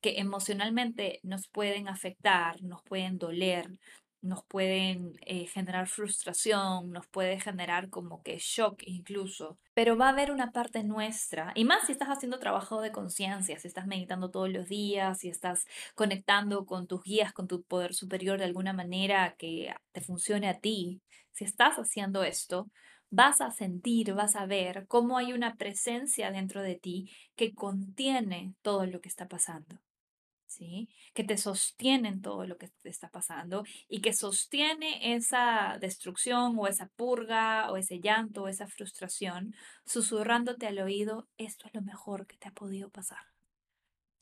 que 0.00 0.18
emocionalmente 0.18 1.20
nos 1.22 1.46
pueden 1.46 1.86
afectar, 1.86 2.60
nos 2.64 2.82
pueden 2.82 3.18
doler, 3.18 3.78
nos 4.26 4.44
pueden 4.44 5.12
eh, 5.22 5.46
generar 5.46 5.88
frustración, 5.88 6.90
nos 6.90 7.06
puede 7.06 7.40
generar 7.40 7.90
como 7.90 8.22
que 8.22 8.38
shock 8.38 8.82
incluso, 8.86 9.58
pero 9.74 9.96
va 9.96 10.06
a 10.06 10.10
haber 10.10 10.30
una 10.30 10.52
parte 10.52 10.84
nuestra, 10.84 11.52
y 11.54 11.64
más 11.64 11.86
si 11.86 11.92
estás 11.92 12.08
haciendo 12.08 12.38
trabajo 12.38 12.80
de 12.80 12.92
conciencia, 12.92 13.58
si 13.58 13.68
estás 13.68 13.86
meditando 13.86 14.30
todos 14.30 14.50
los 14.50 14.68
días, 14.68 15.18
si 15.20 15.28
estás 15.28 15.66
conectando 15.94 16.66
con 16.66 16.86
tus 16.86 17.02
guías, 17.02 17.32
con 17.32 17.46
tu 17.48 17.62
poder 17.62 17.94
superior 17.94 18.38
de 18.38 18.44
alguna 18.44 18.72
manera 18.72 19.36
que 19.38 19.74
te 19.92 20.00
funcione 20.00 20.48
a 20.48 20.58
ti, 20.58 21.00
si 21.32 21.44
estás 21.44 21.76
haciendo 21.76 22.24
esto, 22.24 22.70
vas 23.10 23.40
a 23.40 23.50
sentir, 23.50 24.14
vas 24.14 24.36
a 24.36 24.46
ver 24.46 24.86
cómo 24.88 25.18
hay 25.18 25.32
una 25.32 25.56
presencia 25.56 26.30
dentro 26.30 26.62
de 26.62 26.76
ti 26.76 27.10
que 27.36 27.54
contiene 27.54 28.54
todo 28.62 28.86
lo 28.86 29.00
que 29.00 29.08
está 29.08 29.28
pasando. 29.28 29.80
¿Sí? 30.46 30.88
Que 31.14 31.24
te 31.24 31.36
sostienen 31.36 32.22
todo 32.22 32.46
lo 32.46 32.56
que 32.58 32.68
te 32.68 32.88
está 32.88 33.10
pasando 33.10 33.64
y 33.88 34.00
que 34.00 34.12
sostiene 34.12 35.14
esa 35.14 35.78
destrucción 35.80 36.56
o 36.58 36.66
esa 36.66 36.88
purga 36.88 37.70
o 37.70 37.76
ese 37.76 38.00
llanto 38.00 38.44
o 38.44 38.48
esa 38.48 38.66
frustración, 38.66 39.54
susurrándote 39.84 40.66
al 40.66 40.78
oído, 40.78 41.28
esto 41.38 41.66
es 41.66 41.74
lo 41.74 41.82
mejor 41.82 42.26
que 42.26 42.36
te 42.36 42.48
ha 42.48 42.52
podido 42.52 42.90
pasar. 42.90 43.24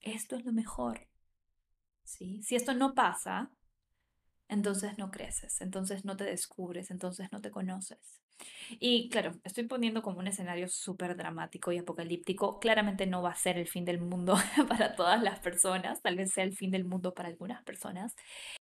Esto 0.00 0.36
es 0.36 0.44
lo 0.44 0.52
mejor. 0.52 1.08
¿sí? 2.04 2.42
Si 2.42 2.56
esto 2.56 2.74
no 2.74 2.94
pasa, 2.94 3.50
entonces 4.48 4.98
no 4.98 5.10
creces, 5.10 5.60
entonces 5.60 6.04
no 6.04 6.16
te 6.16 6.24
descubres, 6.24 6.90
entonces 6.90 7.28
no 7.32 7.40
te 7.40 7.50
conoces. 7.50 8.20
Y 8.80 9.08
claro, 9.10 9.32
estoy 9.44 9.64
poniendo 9.64 10.02
como 10.02 10.18
un 10.18 10.26
escenario 10.26 10.68
súper 10.68 11.16
dramático 11.16 11.72
y 11.72 11.78
apocalíptico. 11.78 12.58
Claramente 12.58 13.06
no 13.06 13.22
va 13.22 13.30
a 13.30 13.36
ser 13.36 13.58
el 13.58 13.68
fin 13.68 13.84
del 13.84 14.00
mundo 14.00 14.36
para 14.68 14.96
todas 14.96 15.22
las 15.22 15.38
personas, 15.40 16.02
tal 16.02 16.16
vez 16.16 16.32
sea 16.32 16.44
el 16.44 16.54
fin 16.54 16.70
del 16.70 16.84
mundo 16.84 17.14
para 17.14 17.28
algunas 17.28 17.62
personas, 17.62 18.14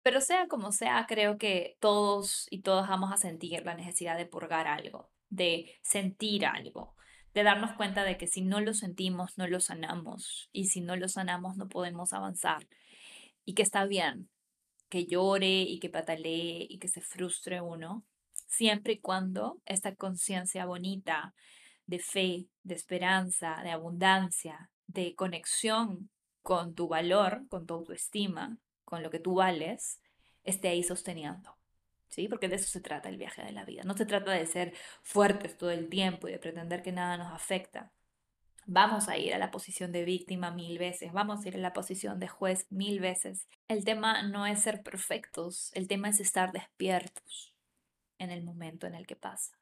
pero 0.02 0.20
sea 0.20 0.48
como 0.48 0.72
sea, 0.72 1.04
creo 1.08 1.38
que 1.38 1.76
todos 1.80 2.46
y 2.50 2.62
todas 2.62 2.88
vamos 2.88 3.12
a 3.12 3.16
sentir 3.16 3.64
la 3.64 3.74
necesidad 3.74 4.16
de 4.16 4.26
purgar 4.26 4.66
algo, 4.66 5.10
de 5.28 5.74
sentir 5.82 6.46
algo, 6.46 6.96
de 7.34 7.42
darnos 7.42 7.72
cuenta 7.74 8.04
de 8.04 8.16
que 8.16 8.26
si 8.26 8.42
no 8.42 8.60
lo 8.60 8.74
sentimos, 8.74 9.36
no 9.36 9.46
lo 9.46 9.60
sanamos, 9.60 10.48
y 10.52 10.66
si 10.66 10.80
no 10.80 10.96
lo 10.96 11.08
sanamos, 11.08 11.56
no 11.56 11.68
podemos 11.68 12.12
avanzar, 12.12 12.66
y 13.44 13.54
que 13.54 13.62
está 13.62 13.84
bien 13.84 14.28
que 14.88 15.06
llore 15.06 15.62
y 15.62 15.78
que 15.80 15.90
patalee 15.90 16.66
y 16.68 16.78
que 16.78 16.88
se 16.88 17.00
frustre 17.00 17.60
uno, 17.60 18.04
siempre 18.46 18.94
y 18.94 19.00
cuando 19.00 19.60
esta 19.66 19.94
conciencia 19.94 20.66
bonita 20.66 21.34
de 21.86 21.98
fe, 21.98 22.46
de 22.62 22.74
esperanza, 22.74 23.60
de 23.62 23.70
abundancia, 23.70 24.70
de 24.86 25.14
conexión 25.14 26.10
con 26.42 26.74
tu 26.74 26.88
valor, 26.88 27.46
con 27.48 27.66
tu 27.66 27.74
autoestima, 27.74 28.58
con 28.84 29.02
lo 29.02 29.10
que 29.10 29.18
tú 29.18 29.34
vales, 29.34 30.00
esté 30.44 30.68
ahí 30.68 30.82
sosteniendo. 30.82 31.56
¿Sí? 32.08 32.26
Porque 32.26 32.48
de 32.48 32.56
eso 32.56 32.68
se 32.68 32.80
trata 32.80 33.10
el 33.10 33.18
viaje 33.18 33.42
de 33.44 33.52
la 33.52 33.66
vida. 33.66 33.82
No 33.84 33.94
se 33.94 34.06
trata 34.06 34.32
de 34.32 34.46
ser 34.46 34.72
fuertes 35.02 35.58
todo 35.58 35.70
el 35.70 35.90
tiempo 35.90 36.26
y 36.26 36.32
de 36.32 36.38
pretender 36.38 36.82
que 36.82 36.90
nada 36.90 37.18
nos 37.18 37.30
afecta. 37.32 37.92
Vamos 38.70 39.08
a 39.08 39.16
ir 39.16 39.32
a 39.32 39.38
la 39.38 39.50
posición 39.50 39.92
de 39.92 40.04
víctima 40.04 40.50
mil 40.50 40.76
veces, 40.76 41.10
vamos 41.14 41.42
a 41.42 41.48
ir 41.48 41.56
a 41.56 41.58
la 41.58 41.72
posición 41.72 42.18
de 42.18 42.28
juez 42.28 42.66
mil 42.68 43.00
veces. 43.00 43.48
El 43.66 43.82
tema 43.82 44.22
no 44.24 44.44
es 44.44 44.60
ser 44.60 44.82
perfectos, 44.82 45.70
el 45.72 45.88
tema 45.88 46.10
es 46.10 46.20
estar 46.20 46.52
despiertos 46.52 47.54
en 48.18 48.30
el 48.30 48.44
momento 48.44 48.86
en 48.86 48.94
el 48.94 49.06
que 49.06 49.16
pasa. 49.16 49.56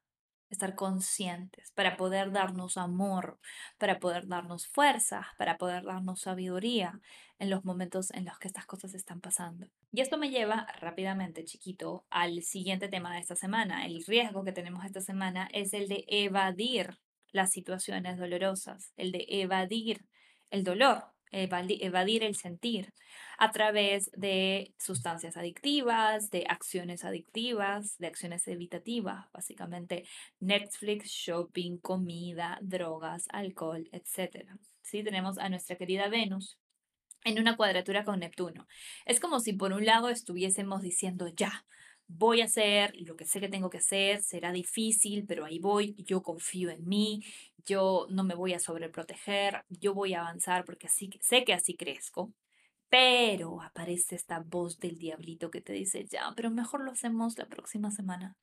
Estar 0.51 0.75
conscientes 0.75 1.71
para 1.77 1.97
poder 1.97 2.33
darnos 2.33 2.77
amor, 2.77 3.38
para 3.79 4.01
poder 4.01 4.27
darnos 4.27 4.66
fuerza, 4.66 5.29
para 5.38 5.57
poder 5.57 5.85
darnos 5.85 6.23
sabiduría 6.23 7.01
en 7.38 7.49
los 7.49 7.64
momentos 7.64 8.11
en 8.11 8.25
los 8.25 8.40
que 8.40 8.49
estas 8.49 8.66
cosas 8.66 8.92
están 8.92 9.21
pasando. 9.21 9.69
Y 9.92 10.01
esto 10.01 10.19
me 10.19 10.31
lleva 10.31 10.66
rápidamente, 10.81 11.45
chiquito, 11.45 12.05
al 12.11 12.42
siguiente 12.42 12.88
tema 12.88 13.14
de 13.14 13.21
esta 13.21 13.37
semana. 13.37 13.87
El 13.87 14.05
riesgo 14.05 14.42
que 14.42 14.51
tenemos 14.51 14.85
esta 14.85 15.01
semana 15.01 15.49
es 15.53 15.75
el 15.75 15.87
de 15.87 16.05
evadir 16.09 16.99
las 17.32 17.50
situaciones 17.50 18.18
dolorosas, 18.18 18.92
el 18.96 19.12
de 19.12 19.26
evadir 19.28 20.04
el 20.50 20.64
dolor, 20.64 21.04
evadir 21.30 22.22
el 22.22 22.34
sentir 22.34 22.92
a 23.38 23.50
través 23.50 24.10
de 24.12 24.74
sustancias 24.78 25.36
adictivas, 25.36 26.30
de 26.30 26.46
acciones 26.48 27.04
adictivas, 27.04 27.98
de 27.98 28.06
acciones 28.06 28.46
evitativas, 28.48 29.26
básicamente 29.32 30.04
Netflix, 30.40 31.10
shopping, 31.10 31.78
comida, 31.78 32.58
drogas, 32.62 33.26
alcohol, 33.30 33.88
etc. 33.92 34.48
¿Sí? 34.82 35.02
Tenemos 35.02 35.38
a 35.38 35.48
nuestra 35.48 35.76
querida 35.76 36.08
Venus 36.08 36.58
en 37.24 37.38
una 37.40 37.56
cuadratura 37.56 38.04
con 38.04 38.20
Neptuno. 38.20 38.66
Es 39.04 39.20
como 39.20 39.40
si 39.40 39.52
por 39.52 39.72
un 39.72 39.84
lado 39.84 40.08
estuviésemos 40.08 40.80
diciendo 40.80 41.28
ya, 41.28 41.66
voy 42.09 42.40
a 42.40 42.47
hacer 42.47 42.95
lo 42.97 43.16
que 43.16 43.25
sé 43.25 43.40
que 43.40 43.49
tengo 43.49 43.71
que 43.71 43.79
hacer, 43.79 44.23
será 44.23 44.53
difícil, 44.53 45.25
pero 45.27 45.45
ahí 45.45 45.59
voy, 45.59 45.95
yo 45.99 46.23
confío 46.23 46.71
en 46.71 46.87
mí, 46.87 47.25
yo 47.64 48.07
no 48.11 48.25
me 48.25 48.35
voy 48.35 48.55
a 48.55 48.59
sobreproteger, 48.59 49.64
yo 49.69 49.95
voy 49.95 50.14
a 50.14 50.21
avanzar 50.21 50.64
porque 50.64 50.87
así, 50.87 51.11
sé 51.21 51.45
que 51.45 51.53
así 51.55 51.75
crezco. 51.75 52.33
Pero 52.88 53.61
aparece 53.62 54.14
esta 54.14 54.40
voz 54.40 54.79
del 54.79 54.99
diablito 54.99 55.51
que 55.51 55.61
te 55.61 55.73
dice, 55.73 56.07
ya, 56.07 56.33
pero 56.37 56.51
mejor 56.51 56.83
lo 56.83 56.92
hacemos 56.92 57.37
la 57.37 57.47
próxima 57.47 57.90
semana. 57.90 58.37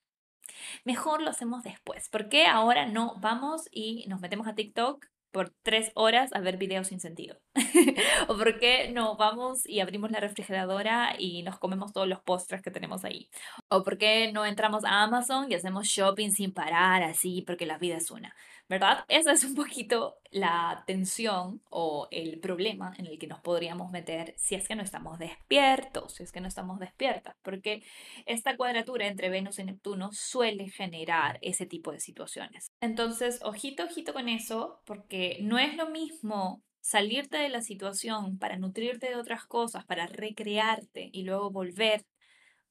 Mejor 0.83 1.21
lo 1.21 1.29
hacemos 1.29 1.63
después. 1.63 2.09
porque 2.09 2.45
ahora 2.45 2.85
no 2.85 3.15
vamos 3.21 3.67
y 3.71 4.05
nos 4.07 4.19
metemos 4.21 4.47
a 4.47 4.55
TikTok 4.55 5.05
por 5.33 5.49
tres 5.63 5.91
horas 5.95 6.31
a 6.33 6.39
ver 6.39 6.57
videos 6.57 6.87
sin 6.87 7.01
sentido? 7.01 7.37
¿O 8.29 8.37
por 8.37 8.59
qué 8.59 8.89
no 8.93 9.17
vamos 9.17 9.67
y 9.67 9.81
abrimos 9.81 10.11
la 10.11 10.21
refrigeradora 10.21 11.15
y 11.17 11.43
nos 11.43 11.59
comemos 11.59 11.91
todos 11.91 12.07
los 12.07 12.21
postres 12.21 12.61
que 12.61 12.71
tenemos 12.71 13.03
ahí? 13.03 13.29
¿O 13.67 13.83
por 13.83 13.97
qué 13.97 14.31
no 14.31 14.45
entramos 14.45 14.85
a 14.85 15.03
Amazon 15.03 15.51
y 15.51 15.55
hacemos 15.55 15.87
shopping 15.87 16.31
sin 16.31 16.53
parar 16.53 17.03
así 17.03 17.41
porque 17.41 17.65
la 17.65 17.77
vida 17.77 17.97
es 17.97 18.11
una? 18.11 18.33
¿Verdad? 18.69 19.05
Esa 19.07 19.31
es 19.31 19.43
un 19.43 19.55
poquito 19.55 20.17
la 20.31 20.83
tensión 20.87 21.61
o 21.69 22.07
el 22.11 22.39
problema 22.39 22.93
en 22.97 23.05
el 23.05 23.19
que 23.19 23.27
nos 23.27 23.39
podríamos 23.41 23.91
meter 23.91 24.33
si 24.37 24.55
es 24.55 24.67
que 24.67 24.75
no 24.75 24.81
estamos 24.81 25.19
despiertos, 25.19 26.15
si 26.15 26.23
es 26.23 26.31
que 26.31 26.41
no 26.41 26.47
estamos 26.47 26.79
despiertas, 26.79 27.35
porque 27.41 27.83
esta 28.25 28.57
cuadratura 28.57 29.07
entre 29.07 29.29
Venus 29.29 29.59
y 29.59 29.65
Neptuno 29.65 30.11
suele 30.11 30.69
generar 30.69 31.39
ese 31.41 31.65
tipo 31.65 31.91
de 31.91 31.99
situaciones. 31.99 32.67
Entonces, 32.81 33.39
ojito, 33.43 33.83
ojito 33.83 34.13
con 34.13 34.29
eso, 34.29 34.81
porque 34.85 35.37
no 35.41 35.59
es 35.59 35.75
lo 35.75 35.89
mismo 35.89 36.63
salirte 36.81 37.37
de 37.37 37.49
la 37.49 37.61
situación 37.61 38.37
para 38.37 38.57
nutrirte 38.57 39.07
de 39.07 39.15
otras 39.15 39.45
cosas, 39.45 39.85
para 39.85 40.05
recrearte 40.05 41.09
y 41.13 41.23
luego 41.23 41.49
volver 41.49 42.03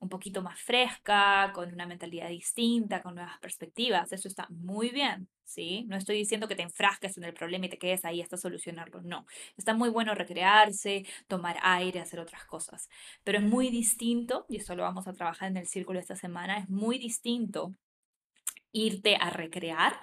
un 0.02 0.08
poquito 0.08 0.42
más 0.42 0.60
fresca, 0.60 1.52
con 1.54 1.72
una 1.72 1.86
mentalidad 1.86 2.28
distinta, 2.28 3.00
con 3.02 3.14
nuevas 3.14 3.38
perspectivas. 3.38 4.12
Eso 4.12 4.26
está 4.26 4.48
muy 4.50 4.90
bien, 4.90 5.28
¿sí? 5.44 5.84
No 5.88 5.96
estoy 5.96 6.16
diciendo 6.16 6.48
que 6.48 6.56
te 6.56 6.62
enfrasques 6.62 7.16
en 7.18 7.24
el 7.24 7.32
problema 7.32 7.66
y 7.66 7.68
te 7.68 7.78
quedes 7.78 8.04
ahí 8.04 8.20
hasta 8.20 8.36
solucionarlo, 8.36 9.00
no. 9.02 9.26
Está 9.56 9.74
muy 9.74 9.90
bueno 9.90 10.14
recrearse, 10.16 11.06
tomar 11.28 11.56
aire, 11.62 12.00
hacer 12.00 12.18
otras 12.18 12.44
cosas. 12.44 12.88
Pero 13.22 13.38
es 13.38 13.44
muy 13.44 13.70
distinto, 13.70 14.44
y 14.48 14.56
eso 14.56 14.74
lo 14.74 14.82
vamos 14.82 15.06
a 15.06 15.12
trabajar 15.12 15.48
en 15.48 15.56
el 15.56 15.68
círculo 15.68 16.00
esta 16.00 16.16
semana, 16.16 16.58
es 16.58 16.68
muy 16.68 16.98
distinto 16.98 17.74
irte 18.72 19.16
a 19.20 19.30
recrear 19.30 19.94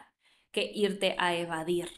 que 0.51 0.71
irte 0.73 1.15
a 1.17 1.35
evadir. 1.35 1.89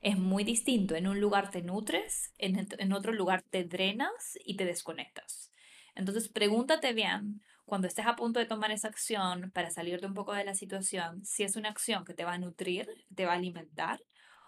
Es 0.00 0.18
muy 0.18 0.44
distinto. 0.44 0.94
En 0.94 1.08
un 1.08 1.18
lugar 1.20 1.50
te 1.50 1.62
nutres, 1.62 2.32
en, 2.38 2.68
en 2.78 2.92
otro 2.92 3.12
lugar 3.12 3.42
te 3.42 3.64
drenas 3.64 4.38
y 4.44 4.56
te 4.56 4.66
desconectas. 4.66 5.53
Entonces, 5.94 6.28
pregúntate 6.28 6.92
bien 6.92 7.42
cuando 7.64 7.86
estés 7.88 8.06
a 8.06 8.16
punto 8.16 8.40
de 8.40 8.46
tomar 8.46 8.70
esa 8.70 8.88
acción 8.88 9.50
para 9.52 9.70
salirte 9.70 10.06
un 10.06 10.14
poco 10.14 10.32
de 10.34 10.44
la 10.44 10.54
situación, 10.54 11.24
si 11.24 11.44
es 11.44 11.56
una 11.56 11.70
acción 11.70 12.04
que 12.04 12.14
te 12.14 12.24
va 12.24 12.34
a 12.34 12.38
nutrir, 12.38 12.88
te 13.14 13.26
va 13.26 13.32
a 13.32 13.36
alimentar, 13.36 14.00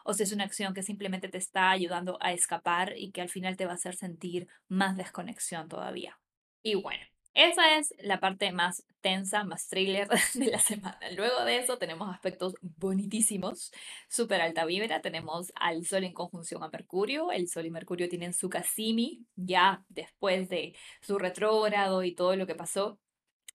o 0.05 0.15
si 0.15 0.23
es 0.23 0.33
una 0.33 0.45
acción 0.45 0.75
que 0.75 0.83
simplemente 0.83 1.29
te 1.29 1.39
está 1.39 1.71
ayudando 1.71 2.19
a 2.21 2.33
escapar 2.33 2.95
y 2.97 3.11
que 3.13 3.23
al 3.23 3.29
final 3.29 3.57
te 3.57 3.67
va 3.67 3.73
a 3.73 3.75
hacer 3.77 3.97
sentir 3.97 4.49
más 4.69 4.97
desconexión 4.97 5.69
todavía. 5.69 6.19
Y 6.63 6.75
bueno, 6.75 7.05
esa 7.37 7.77
es 7.77 7.95
la 7.99 8.19
parte 8.19 8.51
más 8.51 8.83
tensa, 9.03 9.45
más 9.45 9.69
thriller 9.69 10.09
de 10.35 10.47
la 10.47 10.59
semana. 10.59 10.99
Luego 11.15 11.45
de 11.45 11.59
eso 11.59 11.77
tenemos 11.77 12.13
aspectos 12.13 12.55
bonitísimos, 12.63 13.73
súper 14.09 14.41
alta 14.41 14.65
vibra. 14.65 15.03
Tenemos 15.03 15.53
al 15.55 15.85
Sol 15.85 16.05
en 16.05 16.15
conjunción 16.15 16.65
a 16.65 16.71
Mercurio. 16.71 17.31
El 17.31 17.49
Sol 17.49 17.67
y 17.67 17.71
Mercurio 17.71 18.09
tienen 18.09 18.33
su 18.33 18.49
Casimi 18.49 19.27
ya 19.37 19.85
después 19.91 20.49
de 20.49 20.75
su 21.03 21.19
retrógrado 21.19 22.03
y 22.03 22.15
todo 22.15 22.35
lo 22.37 22.47
que 22.47 22.55
pasó. 22.55 22.99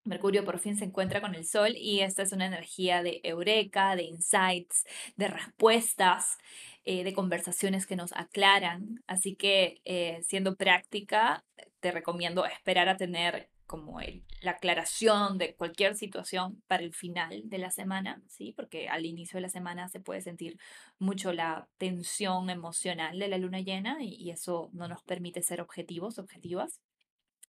Mercurio 0.04 0.46
por 0.46 0.60
fin 0.60 0.78
se 0.78 0.86
encuentra 0.86 1.22
con 1.22 1.34
el 1.34 1.46
Sol 1.46 1.76
y 1.76 2.02
esta 2.02 2.22
es 2.24 2.32
una 2.34 2.46
energía 2.46 3.02
de 3.02 3.20
eureka, 3.24 3.96
de 3.96 4.04
insights, 4.04 4.86
de 5.16 5.28
respuestas, 5.28 6.38
eh, 6.86 7.04
de 7.04 7.14
conversaciones 7.14 7.88
que 7.88 7.96
nos 7.96 8.12
aclaran. 8.14 9.04
Así 9.08 9.36
que 9.36 9.82
eh, 9.86 10.22
siendo 10.24 10.56
práctica, 10.56 11.44
te 11.80 11.92
recomiendo 11.92 12.46
esperar 12.46 12.90
a 12.90 12.98
tener 12.98 13.51
como 13.72 14.02
el, 14.02 14.26
la 14.42 14.52
aclaración 14.52 15.38
de 15.38 15.56
cualquier 15.56 15.96
situación 15.96 16.62
para 16.68 16.84
el 16.84 16.94
final 16.94 17.44
de 17.46 17.58
la 17.58 17.72
semana, 17.72 18.22
¿sí? 18.28 18.52
Porque 18.52 18.90
al 18.90 19.06
inicio 19.06 19.38
de 19.38 19.44
la 19.44 19.50
semana 19.50 19.88
se 19.88 20.02
puede 20.02 20.20
sentir 20.20 20.58
mucho 21.00 21.32
la 21.32 21.70
tensión 21.78 22.50
emocional 22.50 23.18
de 23.18 23.30
la 23.30 23.38
luna 23.38 23.62
llena 23.62 24.04
y, 24.04 24.16
y 24.16 24.32
eso 24.32 24.70
no 24.74 24.90
nos 24.90 25.04
permite 25.04 25.42
ser 25.42 25.62
objetivos, 25.62 26.20
objetivas. 26.20 26.82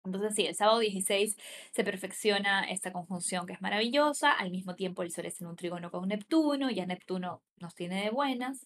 Entonces 0.04 0.36
sí, 0.36 0.46
el 0.46 0.54
sábado 0.54 0.78
16 0.78 1.36
se 1.72 1.84
perfecciona 1.84 2.70
esta 2.70 2.92
conjunción 2.92 3.44
que 3.44 3.54
es 3.54 3.60
maravillosa, 3.60 4.30
al 4.30 4.52
mismo 4.52 4.76
tiempo 4.76 5.02
el 5.02 5.10
Sol 5.10 5.26
está 5.26 5.44
en 5.44 5.50
un 5.50 5.56
trígono 5.56 5.90
con 5.90 6.06
Neptuno, 6.08 6.70
ya 6.70 6.86
Neptuno 6.86 7.42
nos 7.56 7.74
tiene 7.74 8.04
de 8.04 8.10
buenas, 8.10 8.64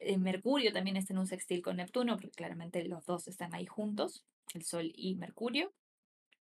eh, 0.00 0.18
Mercurio 0.18 0.72
también 0.72 0.96
está 0.96 1.12
en 1.12 1.20
un 1.20 1.26
sextil 1.28 1.62
con 1.62 1.76
Neptuno, 1.76 2.16
porque 2.16 2.30
claramente 2.30 2.84
los 2.84 3.04
dos 3.06 3.28
están 3.28 3.54
ahí 3.54 3.66
juntos, 3.66 4.24
el 4.54 4.64
Sol 4.64 4.92
y 4.96 5.14
Mercurio 5.14 5.72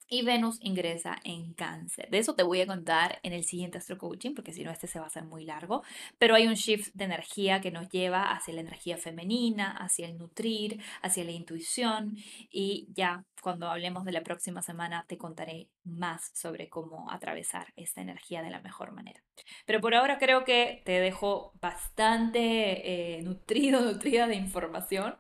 y 0.07 0.23
Venus 0.23 0.57
ingresa 0.61 1.17
en 1.23 1.53
cáncer. 1.53 2.09
De 2.09 2.19
eso 2.19 2.35
te 2.35 2.43
voy 2.43 2.61
a 2.61 2.67
contar 2.67 3.19
en 3.23 3.33
el 3.33 3.43
siguiente 3.43 3.77
Astro 3.77 3.97
Coaching, 3.97 4.33
porque 4.35 4.53
si 4.53 4.63
no, 4.63 4.71
este 4.71 4.87
se 4.87 4.99
va 4.99 5.05
a 5.05 5.07
hacer 5.07 5.23
muy 5.23 5.45
largo. 5.45 5.83
Pero 6.17 6.35
hay 6.35 6.47
un 6.47 6.53
shift 6.53 6.93
de 6.93 7.05
energía 7.05 7.61
que 7.61 7.71
nos 7.71 7.89
lleva 7.89 8.31
hacia 8.31 8.53
la 8.53 8.61
energía 8.61 8.97
femenina, 8.97 9.71
hacia 9.71 10.07
el 10.07 10.17
nutrir, 10.17 10.81
hacia 11.01 11.23
la 11.23 11.31
intuición. 11.31 12.15
Y 12.49 12.87
ya 12.93 13.25
cuando 13.41 13.69
hablemos 13.69 14.05
de 14.05 14.11
la 14.11 14.21
próxima 14.21 14.61
semana, 14.61 15.05
te 15.07 15.17
contaré 15.17 15.69
más 15.83 16.31
sobre 16.33 16.69
cómo 16.69 17.11
atravesar 17.11 17.73
esta 17.75 18.01
energía 18.01 18.41
de 18.41 18.49
la 18.49 18.61
mejor 18.61 18.91
manera. 18.91 19.21
Pero 19.65 19.81
por 19.81 19.95
ahora 19.95 20.17
creo 20.17 20.45
que 20.45 20.81
te 20.85 20.99
dejo 20.99 21.51
bastante 21.61 23.17
eh, 23.17 23.21
nutrido, 23.21 23.81
nutrida 23.93 24.27
de 24.27 24.35
información 24.35 25.15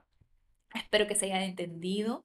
Espero 0.75 1.07
que 1.07 1.15
se 1.15 1.25
haya 1.25 1.43
entendido. 1.43 2.23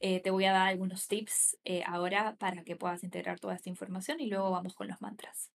Eh, 0.00 0.20
te 0.20 0.30
voy 0.30 0.44
a 0.44 0.52
dar 0.52 0.68
algunos 0.68 1.08
tips 1.08 1.58
eh, 1.64 1.82
ahora 1.86 2.36
para 2.36 2.62
que 2.62 2.76
puedas 2.76 3.02
integrar 3.02 3.40
toda 3.40 3.54
esta 3.54 3.68
información 3.68 4.20
y 4.20 4.28
luego 4.28 4.50
vamos 4.50 4.74
con 4.74 4.88
los 4.88 5.00
mantras. 5.00 5.50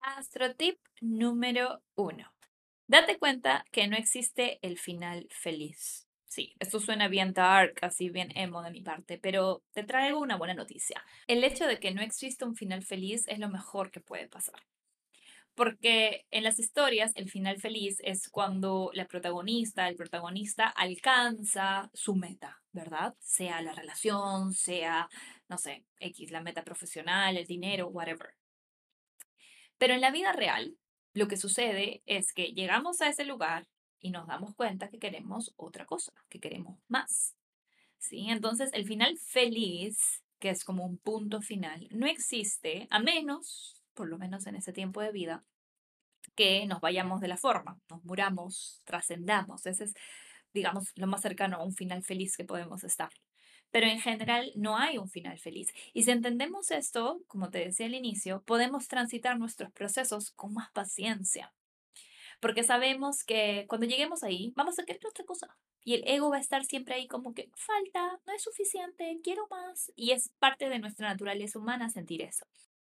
Astro 0.00 0.54
tip 0.54 0.78
número 1.00 1.82
uno. 1.94 2.34
Date 2.86 3.18
cuenta 3.18 3.64
que 3.70 3.88
no 3.88 3.96
existe 3.96 4.58
el 4.60 4.78
final 4.78 5.26
feliz. 5.30 6.06
Sí, 6.26 6.52
esto 6.58 6.80
suena 6.80 7.06
bien 7.08 7.32
dark, 7.32 7.76
así 7.82 8.10
bien 8.10 8.36
emo 8.36 8.60
de 8.62 8.70
mi 8.70 8.82
parte, 8.82 9.18
pero 9.18 9.62
te 9.72 9.84
traigo 9.84 10.18
una 10.18 10.36
buena 10.36 10.54
noticia. 10.54 11.02
El 11.28 11.44
hecho 11.44 11.64
de 11.66 11.78
que 11.78 11.92
no 11.92 12.02
existe 12.02 12.44
un 12.44 12.56
final 12.56 12.82
feliz 12.82 13.24
es 13.28 13.38
lo 13.38 13.48
mejor 13.48 13.92
que 13.92 14.00
puede 14.00 14.28
pasar. 14.28 14.60
Porque 15.54 16.26
en 16.30 16.42
las 16.42 16.58
historias 16.58 17.12
el 17.14 17.30
final 17.30 17.60
feliz 17.60 17.98
es 18.02 18.28
cuando 18.28 18.90
la 18.92 19.06
protagonista, 19.06 19.88
el 19.88 19.96
protagonista 19.96 20.66
alcanza 20.66 21.90
su 21.94 22.16
meta, 22.16 22.60
¿verdad? 22.72 23.14
Sea 23.20 23.62
la 23.62 23.72
relación, 23.72 24.52
sea, 24.52 25.08
no 25.48 25.56
sé, 25.56 25.84
X, 26.00 26.32
la 26.32 26.42
meta 26.42 26.64
profesional, 26.64 27.36
el 27.36 27.46
dinero, 27.46 27.88
whatever. 27.88 28.34
Pero 29.78 29.94
en 29.94 30.00
la 30.00 30.10
vida 30.10 30.32
real, 30.32 30.76
lo 31.12 31.28
que 31.28 31.36
sucede 31.36 32.02
es 32.06 32.32
que 32.32 32.52
llegamos 32.52 33.00
a 33.00 33.08
ese 33.08 33.24
lugar 33.24 33.68
y 34.00 34.10
nos 34.10 34.26
damos 34.26 34.54
cuenta 34.54 34.88
que 34.88 34.98
queremos 34.98 35.54
otra 35.56 35.86
cosa, 35.86 36.12
que 36.28 36.40
queremos 36.40 36.78
más. 36.88 37.36
¿Sí? 37.98 38.26
Entonces, 38.28 38.70
el 38.74 38.84
final 38.84 39.16
feliz, 39.18 40.22
que 40.38 40.50
es 40.50 40.64
como 40.64 40.84
un 40.84 40.98
punto 40.98 41.40
final, 41.40 41.88
no 41.90 42.06
existe 42.06 42.86
a 42.90 42.98
menos, 42.98 43.83
por 43.94 44.08
lo 44.08 44.18
menos 44.18 44.46
en 44.46 44.56
ese 44.56 44.72
tiempo 44.72 45.00
de 45.00 45.12
vida, 45.12 45.44
que 46.34 46.66
nos 46.66 46.80
vayamos 46.80 47.20
de 47.20 47.28
la 47.28 47.36
forma, 47.36 47.78
nos 47.88 48.04
muramos, 48.04 48.80
trascendamos. 48.84 49.66
Ese 49.66 49.84
es, 49.84 49.94
digamos, 50.52 50.92
lo 50.96 51.06
más 51.06 51.22
cercano 51.22 51.56
a 51.58 51.64
un 51.64 51.74
final 51.74 52.02
feliz 52.02 52.36
que 52.36 52.44
podemos 52.44 52.84
estar. 52.84 53.10
Pero 53.70 53.86
en 53.86 54.00
general 54.00 54.52
no 54.56 54.76
hay 54.76 54.98
un 54.98 55.08
final 55.08 55.38
feliz. 55.38 55.72
Y 55.92 56.04
si 56.04 56.10
entendemos 56.10 56.70
esto, 56.70 57.22
como 57.26 57.50
te 57.50 57.58
decía 57.58 57.86
al 57.86 57.94
inicio, 57.94 58.42
podemos 58.44 58.88
transitar 58.88 59.38
nuestros 59.38 59.72
procesos 59.72 60.30
con 60.32 60.54
más 60.54 60.70
paciencia, 60.72 61.52
porque 62.40 62.62
sabemos 62.62 63.24
que 63.24 63.64
cuando 63.68 63.86
lleguemos 63.86 64.22
ahí 64.22 64.52
vamos 64.54 64.78
a 64.78 64.84
querer 64.84 65.06
otra 65.06 65.24
cosa. 65.24 65.56
Y 65.82 65.94
el 65.94 66.04
ego 66.06 66.30
va 66.30 66.36
a 66.36 66.40
estar 66.40 66.64
siempre 66.64 66.94
ahí 66.94 67.06
como 67.08 67.34
que 67.34 67.50
falta, 67.54 68.20
no 68.26 68.32
es 68.34 68.42
suficiente, 68.42 69.18
quiero 69.22 69.46
más. 69.48 69.92
Y 69.96 70.12
es 70.12 70.30
parte 70.38 70.68
de 70.68 70.78
nuestra 70.78 71.08
naturaleza 71.08 71.58
humana 71.58 71.90
sentir 71.90 72.22
eso. 72.22 72.46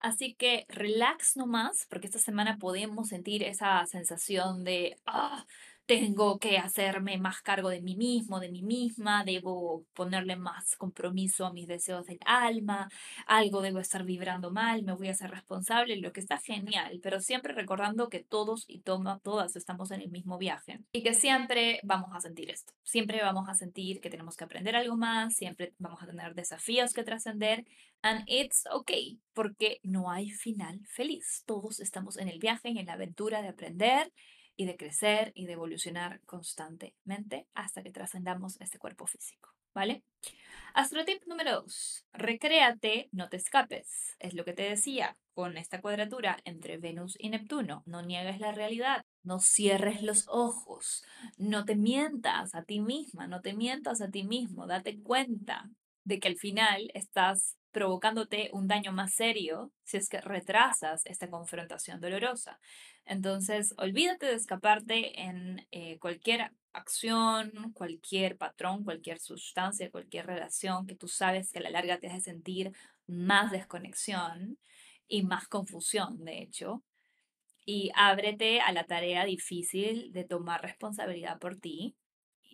Así 0.00 0.34
que 0.34 0.66
relax 0.68 1.36
nomás, 1.36 1.86
porque 1.88 2.06
esta 2.06 2.18
semana 2.18 2.58
podemos 2.58 3.08
sentir 3.08 3.42
esa 3.42 3.84
sensación 3.86 4.64
de, 4.64 4.96
ah, 5.06 5.44
tengo 5.86 6.38
que 6.38 6.58
hacerme 6.58 7.16
más 7.16 7.42
cargo 7.42 7.68
de 7.68 7.80
mí 7.80 7.96
mismo, 7.96 8.40
de 8.40 8.50
mí 8.50 8.62
misma, 8.62 9.24
debo 9.24 9.84
ponerle 9.94 10.34
más 10.34 10.76
compromiso 10.76 11.46
a 11.46 11.52
mis 11.52 11.68
deseos 11.68 12.06
del 12.06 12.18
alma, 12.26 12.88
algo 13.26 13.62
debo 13.62 13.78
estar 13.78 14.04
vibrando 14.04 14.50
mal, 14.50 14.82
me 14.82 14.94
voy 14.94 15.08
a 15.08 15.14
ser 15.14 15.30
responsable, 15.30 15.96
lo 15.96 16.12
que 16.12 16.20
está 16.20 16.38
genial, 16.38 16.98
pero 17.02 17.20
siempre 17.20 17.54
recordando 17.54 18.08
que 18.08 18.20
todos 18.20 18.64
y 18.66 18.80
todas 18.80 19.54
estamos 19.54 19.92
en 19.92 20.00
el 20.00 20.10
mismo 20.10 20.38
viaje 20.38 20.80
y 20.90 21.04
que 21.04 21.14
siempre 21.14 21.80
vamos 21.84 22.10
a 22.14 22.20
sentir 22.20 22.50
esto, 22.50 22.72
siempre 22.82 23.22
vamos 23.22 23.48
a 23.48 23.54
sentir 23.54 24.00
que 24.00 24.10
tenemos 24.10 24.36
que 24.36 24.44
aprender 24.44 24.74
algo 24.74 24.96
más, 24.96 25.36
siempre 25.36 25.72
vamos 25.78 26.02
a 26.02 26.06
tener 26.06 26.34
desafíos 26.34 26.92
que 26.92 27.04
trascender, 27.04 27.64
and 28.02 28.24
it's 28.26 28.64
okay, 28.72 29.20
porque 29.34 29.78
no 29.84 30.10
hay 30.10 30.30
final 30.30 30.80
feliz, 30.88 31.44
todos 31.46 31.78
estamos 31.78 32.16
en 32.18 32.28
el 32.28 32.40
viaje 32.40 32.68
en 32.68 32.86
la 32.86 32.94
aventura 32.94 33.40
de 33.40 33.48
aprender 33.48 34.12
y 34.56 34.66
de 34.66 34.76
crecer 34.76 35.32
y 35.34 35.46
de 35.46 35.52
evolucionar 35.52 36.20
constantemente 36.22 37.46
hasta 37.54 37.82
que 37.82 37.90
trascendamos 37.90 38.60
este 38.60 38.78
cuerpo 38.78 39.06
físico, 39.06 39.54
¿vale? 39.74 40.02
Astrotip 40.74 41.24
número 41.26 41.62
2. 41.62 42.06
Recréate, 42.12 43.08
no 43.12 43.28
te 43.28 43.38
escapes. 43.38 44.16
Es 44.18 44.34
lo 44.34 44.44
que 44.44 44.52
te 44.52 44.64
decía 44.64 45.16
con 45.32 45.56
esta 45.56 45.80
cuadratura 45.80 46.38
entre 46.44 46.76
Venus 46.76 47.16
y 47.18 47.30
Neptuno. 47.30 47.82
No 47.86 48.02
niegues 48.02 48.40
la 48.40 48.52
realidad, 48.52 49.04
no 49.22 49.38
cierres 49.38 50.02
los 50.02 50.26
ojos, 50.28 51.04
no 51.38 51.64
te 51.64 51.76
mientas 51.76 52.54
a 52.54 52.62
ti 52.62 52.80
misma, 52.80 53.26
no 53.26 53.40
te 53.40 53.54
mientas 53.54 54.00
a 54.02 54.10
ti 54.10 54.24
mismo. 54.24 54.66
Date 54.66 55.00
cuenta 55.00 55.70
de 56.04 56.20
que 56.20 56.28
al 56.28 56.36
final 56.36 56.90
estás 56.94 57.56
provocándote 57.76 58.48
un 58.54 58.68
daño 58.68 58.90
más 58.90 59.12
serio 59.12 59.70
si 59.84 59.98
es 59.98 60.08
que 60.08 60.22
retrasas 60.22 61.04
esta 61.04 61.28
confrontación 61.28 62.00
dolorosa. 62.00 62.58
Entonces, 63.04 63.74
olvídate 63.76 64.24
de 64.24 64.32
escaparte 64.32 65.20
en 65.20 65.66
eh, 65.72 65.98
cualquier 65.98 66.52
acción, 66.72 67.74
cualquier 67.74 68.38
patrón, 68.38 68.82
cualquier 68.82 69.18
sustancia, 69.18 69.90
cualquier 69.90 70.24
relación 70.24 70.86
que 70.86 70.94
tú 70.94 71.06
sabes 71.06 71.52
que 71.52 71.58
a 71.58 71.62
la 71.64 71.68
larga 71.68 71.98
te 71.98 72.06
hace 72.06 72.22
sentir 72.22 72.72
más 73.06 73.52
desconexión 73.52 74.58
y 75.06 75.24
más 75.24 75.46
confusión, 75.46 76.24
de 76.24 76.40
hecho. 76.40 76.82
Y 77.66 77.90
ábrete 77.94 78.62
a 78.62 78.72
la 78.72 78.84
tarea 78.84 79.26
difícil 79.26 80.14
de 80.14 80.24
tomar 80.24 80.62
responsabilidad 80.62 81.38
por 81.38 81.56
ti 81.56 81.94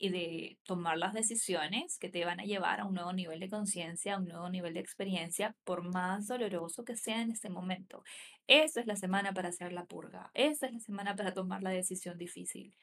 y 0.03 0.09
de 0.09 0.59
tomar 0.65 0.99
las 0.99 1.15
decisiones 1.15 1.97
que 1.97 2.09
te 2.09 2.25
van 2.25 2.41
a 2.41 2.45
llevar 2.45 2.81
a 2.81 2.87
un 2.87 2.95
nuevo 2.95 3.13
nivel 3.13 3.39
de 3.39 3.49
conciencia, 3.49 4.15
a 4.15 4.19
un 4.19 4.25
nuevo 4.25 4.51
nivel 4.51 4.75
de 4.75 4.81
experiencia, 4.81 5.55
por 5.63 5.85
más 5.85 6.27
doloroso 6.27 6.83
que 6.85 6.97
sea 6.97 7.23
en 7.23 7.31
este 7.31 7.49
momento. 7.49 8.03
Esa 8.49 8.81
es 8.81 8.89
la 8.89 8.97
semana 8.97 9.33
para 9.33 9.51
hacer 9.51 9.73
la 9.73 9.85
purga, 9.85 10.33
esa 10.35 10.67
es 10.67 10.73
la 10.73 10.81
semana 10.81 11.15
para 11.15 11.35
tomar 11.35 11.63
la 11.63 11.71
decisión 11.71 12.19
difícil, 12.19 12.75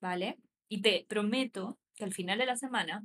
¿vale? 0.00 0.36
Y 0.68 0.82
te 0.82 1.06
prometo 1.08 1.78
que 1.94 2.02
al 2.02 2.12
final 2.12 2.38
de 2.38 2.46
la 2.46 2.56
semana 2.56 3.04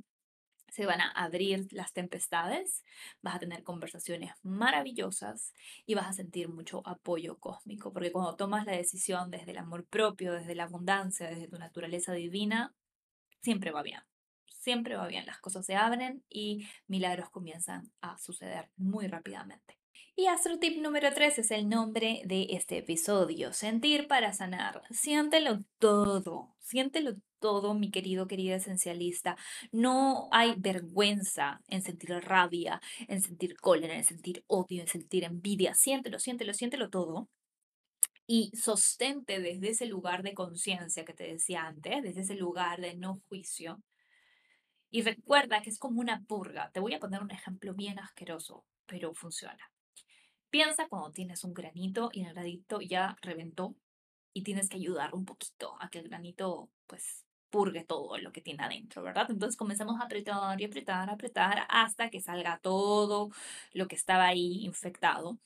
se 0.68 0.84
van 0.84 1.00
a 1.00 1.12
abrir 1.12 1.68
las 1.70 1.92
tempestades, 1.92 2.82
vas 3.22 3.36
a 3.36 3.38
tener 3.38 3.62
conversaciones 3.62 4.32
maravillosas 4.42 5.54
y 5.86 5.94
vas 5.94 6.08
a 6.08 6.12
sentir 6.12 6.48
mucho 6.48 6.82
apoyo 6.84 7.38
cósmico, 7.38 7.92
porque 7.92 8.10
cuando 8.10 8.34
tomas 8.34 8.66
la 8.66 8.72
decisión 8.72 9.30
desde 9.30 9.52
el 9.52 9.58
amor 9.58 9.86
propio, 9.86 10.32
desde 10.32 10.56
la 10.56 10.64
abundancia, 10.64 11.28
desde 11.28 11.46
tu 11.46 11.56
naturaleza 11.56 12.12
divina, 12.12 12.74
siempre 13.42 13.70
va 13.70 13.82
bien. 13.82 14.00
Siempre 14.46 14.96
va 14.96 15.06
bien, 15.06 15.24
las 15.24 15.40
cosas 15.40 15.64
se 15.64 15.74
abren 15.74 16.22
y 16.28 16.66
milagros 16.86 17.30
comienzan 17.30 17.90
a 18.02 18.18
suceder 18.18 18.70
muy 18.76 19.06
rápidamente. 19.06 19.78
Y 20.16 20.26
Astro 20.26 20.58
Tip 20.58 20.82
número 20.82 21.14
3 21.14 21.38
es 21.38 21.50
el 21.50 21.66
nombre 21.66 22.20
de 22.26 22.48
este 22.50 22.76
episodio, 22.78 23.54
Sentir 23.54 24.06
para 24.06 24.34
sanar. 24.34 24.82
Siéntelo 24.90 25.64
todo, 25.78 26.54
siéntelo 26.58 27.14
todo, 27.38 27.72
mi 27.72 27.90
querido, 27.90 28.26
querida 28.26 28.56
esencialista. 28.56 29.36
No 29.72 30.28
hay 30.30 30.54
vergüenza 30.58 31.62
en 31.68 31.80
sentir 31.80 32.10
rabia, 32.10 32.82
en 33.08 33.22
sentir 33.22 33.56
cólera, 33.56 33.94
en 33.94 34.04
sentir 34.04 34.44
odio, 34.46 34.82
en 34.82 34.88
sentir 34.88 35.24
envidia. 35.24 35.74
Siéntelo, 35.74 36.18
siéntelo, 36.18 36.52
siéntelo 36.52 36.90
todo 36.90 37.30
y 38.32 38.52
sostente 38.56 39.40
desde 39.40 39.70
ese 39.70 39.86
lugar 39.86 40.22
de 40.22 40.34
conciencia 40.34 41.04
que 41.04 41.14
te 41.14 41.24
decía 41.24 41.66
antes, 41.66 42.00
desde 42.00 42.20
ese 42.20 42.36
lugar 42.36 42.80
de 42.80 42.94
no 42.94 43.20
juicio. 43.28 43.82
Y 44.88 45.02
recuerda 45.02 45.62
que 45.62 45.70
es 45.70 45.80
como 45.80 46.00
una 46.00 46.22
purga. 46.28 46.70
Te 46.70 46.78
voy 46.78 46.94
a 46.94 47.00
poner 47.00 47.22
un 47.22 47.32
ejemplo 47.32 47.74
bien 47.74 47.98
asqueroso, 47.98 48.64
pero 48.86 49.14
funciona. 49.14 49.72
Piensa 50.48 50.86
cuando 50.86 51.10
tienes 51.10 51.42
un 51.42 51.54
granito 51.54 52.10
y 52.12 52.22
el 52.22 52.32
granito 52.32 52.80
ya 52.80 53.16
reventó 53.20 53.74
y 54.32 54.44
tienes 54.44 54.68
que 54.68 54.76
ayudar 54.76 55.12
un 55.12 55.24
poquito 55.24 55.74
a 55.80 55.90
que 55.90 55.98
el 55.98 56.08
granito 56.08 56.70
pues 56.86 57.24
purgue 57.50 57.84
todo 57.84 58.16
lo 58.18 58.30
que 58.30 58.42
tiene 58.42 58.62
adentro, 58.62 59.02
¿verdad? 59.02 59.28
Entonces 59.28 59.56
comenzamos 59.56 60.00
a 60.00 60.04
apretar 60.04 60.60
y 60.60 60.66
apretar, 60.66 61.10
apretar 61.10 61.66
hasta 61.68 62.10
que 62.10 62.20
salga 62.20 62.60
todo 62.62 63.30
lo 63.72 63.88
que 63.88 63.96
estaba 63.96 64.26
ahí 64.26 64.64
infectado. 64.64 65.36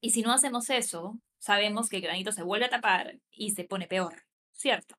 Y 0.00 0.10
si 0.10 0.22
no 0.22 0.32
hacemos 0.32 0.70
eso, 0.70 1.18
sabemos 1.42 1.88
que 1.88 1.96
el 1.96 2.02
granito 2.02 2.30
se 2.30 2.44
vuelve 2.44 2.66
a 2.66 2.70
tapar 2.70 3.18
y 3.32 3.50
se 3.50 3.64
pone 3.64 3.88
peor, 3.88 4.22
¿cierto? 4.52 4.94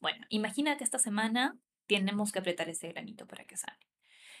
Bueno, 0.00 0.26
imagina 0.30 0.76
que 0.76 0.82
esta 0.82 0.98
semana 0.98 1.56
tenemos 1.86 2.32
que 2.32 2.40
apretar 2.40 2.68
ese 2.68 2.88
granito 2.88 3.28
para 3.28 3.44
que 3.44 3.56
sane. 3.56 3.78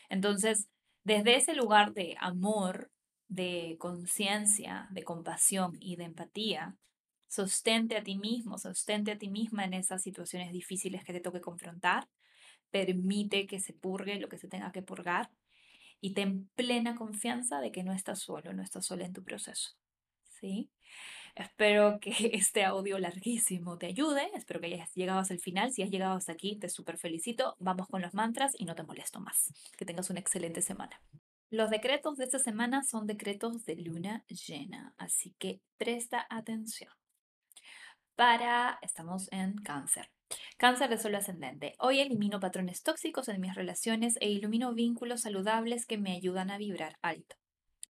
Entonces, 0.08 0.68
desde 1.04 1.36
ese 1.36 1.54
lugar 1.54 1.94
de 1.94 2.16
amor, 2.18 2.90
de 3.28 3.76
conciencia, 3.78 4.88
de 4.90 5.04
compasión 5.04 5.76
y 5.80 5.94
de 5.94 6.04
empatía, 6.04 6.76
sostente 7.28 7.96
a 7.96 8.02
ti 8.02 8.18
mismo, 8.18 8.58
sostente 8.58 9.12
a 9.12 9.18
ti 9.18 9.30
misma 9.30 9.64
en 9.64 9.74
esas 9.74 10.02
situaciones 10.02 10.50
difíciles 10.50 11.04
que 11.04 11.12
te 11.12 11.20
toque 11.20 11.40
confrontar, 11.40 12.08
permite 12.72 13.46
que 13.46 13.60
se 13.60 13.72
purgue 13.72 14.18
lo 14.18 14.28
que 14.28 14.38
se 14.38 14.48
tenga 14.48 14.72
que 14.72 14.82
purgar 14.82 15.30
y 16.00 16.12
ten 16.12 16.48
plena 16.56 16.96
confianza 16.96 17.60
de 17.60 17.70
que 17.70 17.84
no 17.84 17.92
estás 17.92 18.18
solo, 18.18 18.52
no 18.52 18.64
estás 18.64 18.86
sola 18.86 19.06
en 19.06 19.12
tu 19.12 19.22
proceso. 19.22 19.76
¿Sí? 20.40 20.70
Espero 21.36 22.00
que 22.00 22.10
este 22.32 22.64
audio 22.64 22.98
larguísimo 22.98 23.76
te 23.76 23.86
ayude. 23.86 24.30
Espero 24.34 24.58
que 24.58 24.66
hayas 24.66 24.92
llegado 24.94 25.20
hasta 25.20 25.34
el 25.34 25.40
final. 25.40 25.70
Si 25.70 25.82
has 25.82 25.90
llegado 25.90 26.16
hasta 26.16 26.32
aquí, 26.32 26.56
te 26.56 26.70
súper 26.70 26.96
felicito. 26.98 27.56
Vamos 27.58 27.88
con 27.88 28.00
los 28.00 28.14
mantras 28.14 28.52
y 28.58 28.64
no 28.64 28.74
te 28.74 28.82
molesto 28.82 29.20
más. 29.20 29.52
Que 29.76 29.84
tengas 29.84 30.08
una 30.08 30.20
excelente 30.20 30.62
semana. 30.62 31.00
Los 31.50 31.70
decretos 31.70 32.16
de 32.16 32.24
esta 32.24 32.38
semana 32.38 32.82
son 32.82 33.06
decretos 33.06 33.64
de 33.66 33.76
luna 33.76 34.24
llena, 34.28 34.94
así 34.96 35.34
que 35.38 35.60
presta 35.76 36.26
atención. 36.28 36.90
para, 38.16 38.78
estamos 38.80 39.28
en 39.30 39.56
cáncer. 39.58 40.10
Cáncer 40.56 40.88
de 40.88 40.98
suelo 40.98 41.18
ascendente. 41.18 41.74
Hoy 41.78 42.00
elimino 42.00 42.40
patrones 42.40 42.82
tóxicos 42.82 43.28
en 43.28 43.40
mis 43.42 43.54
relaciones 43.54 44.16
e 44.20 44.30
ilumino 44.30 44.72
vínculos 44.72 45.20
saludables 45.20 45.84
que 45.86 45.98
me 45.98 46.16
ayudan 46.16 46.50
a 46.50 46.56
vibrar 46.56 46.98
alto. 47.02 47.36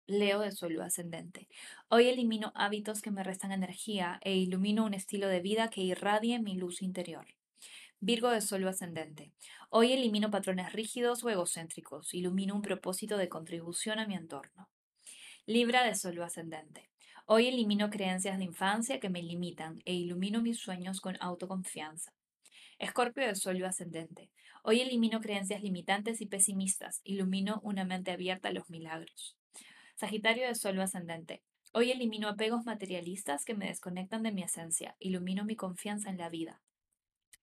Leo 0.08 0.42
de 0.42 0.52
suelo 0.52 0.84
ascendente. 0.84 1.48
Hoy 1.90 2.08
elimino 2.08 2.52
hábitos 2.54 3.02
que 3.02 3.10
me 3.10 3.24
restan 3.24 3.52
energía 3.52 4.20
e 4.22 4.36
ilumino 4.36 4.86
un 4.86 4.94
estilo 4.94 5.28
de 5.28 5.40
vida 5.40 5.72
que 5.72 5.82
irradie 5.82 6.38
mi 6.38 6.54
luz 6.54 6.84
interior. 6.84 7.26
Virgo 8.00 8.30
de 8.30 8.42
suelo 8.42 8.70
ascendente. 8.70 9.32
Hoy 9.72 9.94
elimino 9.94 10.30
patrones 10.30 10.74
rígidos 10.74 11.24
o 11.24 11.32
egocéntricos, 11.32 12.14
ilumino 12.14 12.54
un 12.54 12.62
propósito 12.62 13.18
de 13.18 13.30
contribución 13.30 13.98
a 13.98 14.06
mi 14.06 14.14
entorno. 14.14 14.70
Libra 15.48 15.84
de 15.84 15.96
suelo 15.96 16.24
ascendente. 16.24 16.92
Hoy 17.26 17.48
elimino 17.48 17.90
creencias 17.90 18.38
de 18.38 18.44
infancia 18.44 19.00
que 19.00 19.10
me 19.10 19.24
limitan 19.24 19.82
e 19.86 19.96
ilumino 19.96 20.40
mis 20.40 20.60
sueños 20.60 21.02
con 21.02 21.18
autoconfianza. 21.20 22.14
Escorpio 22.78 23.26
de 23.26 23.34
suelo 23.34 23.66
ascendente. 23.66 24.30
Hoy 24.62 24.82
elimino 24.82 25.20
creencias 25.20 25.64
limitantes 25.64 26.22
y 26.22 26.28
pesimistas, 26.28 27.02
ilumino 27.04 27.60
una 27.64 27.86
mente 27.86 28.12
abierta 28.12 28.50
a 28.50 28.54
los 28.54 28.70
milagros. 28.70 29.36
Sagitario 29.98 30.46
de 30.46 30.56
Suelo 30.56 30.84
ascendente. 30.84 31.42
Hoy 31.72 31.90
elimino 31.90 32.28
apegos 32.28 32.66
materialistas 32.66 33.46
que 33.46 33.54
me 33.54 33.68
desconectan 33.68 34.24
de 34.24 34.34
mi 34.34 34.44
esencia, 34.44 34.98
ilumino 35.00 35.46
mi 35.46 35.56
confianza 35.56 36.10
en 36.10 36.18
la 36.18 36.28
vida. 36.28 36.62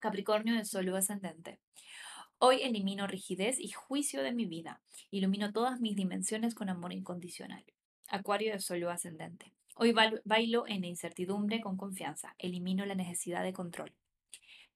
Capricornio 0.00 0.54
de 0.54 0.66
Suelo 0.66 0.94
ascendente. 0.94 1.60
Hoy 2.36 2.60
elimino 2.60 3.06
rigidez 3.06 3.58
y 3.58 3.70
juicio 3.70 4.22
de 4.22 4.32
mi 4.32 4.44
vida, 4.44 4.82
ilumino 5.10 5.50
todas 5.54 5.80
mis 5.80 5.96
dimensiones 5.96 6.54
con 6.54 6.68
amor 6.68 6.92
incondicional. 6.92 7.64
Acuario 8.08 8.52
de 8.52 8.60
Suelo 8.60 8.90
ascendente. 8.90 9.54
Hoy 9.74 9.94
bailo 10.26 10.66
en 10.66 10.84
incertidumbre 10.84 11.62
con 11.62 11.78
confianza, 11.78 12.34
elimino 12.36 12.84
la 12.84 12.94
necesidad 12.94 13.44
de 13.44 13.54
control. 13.54 13.94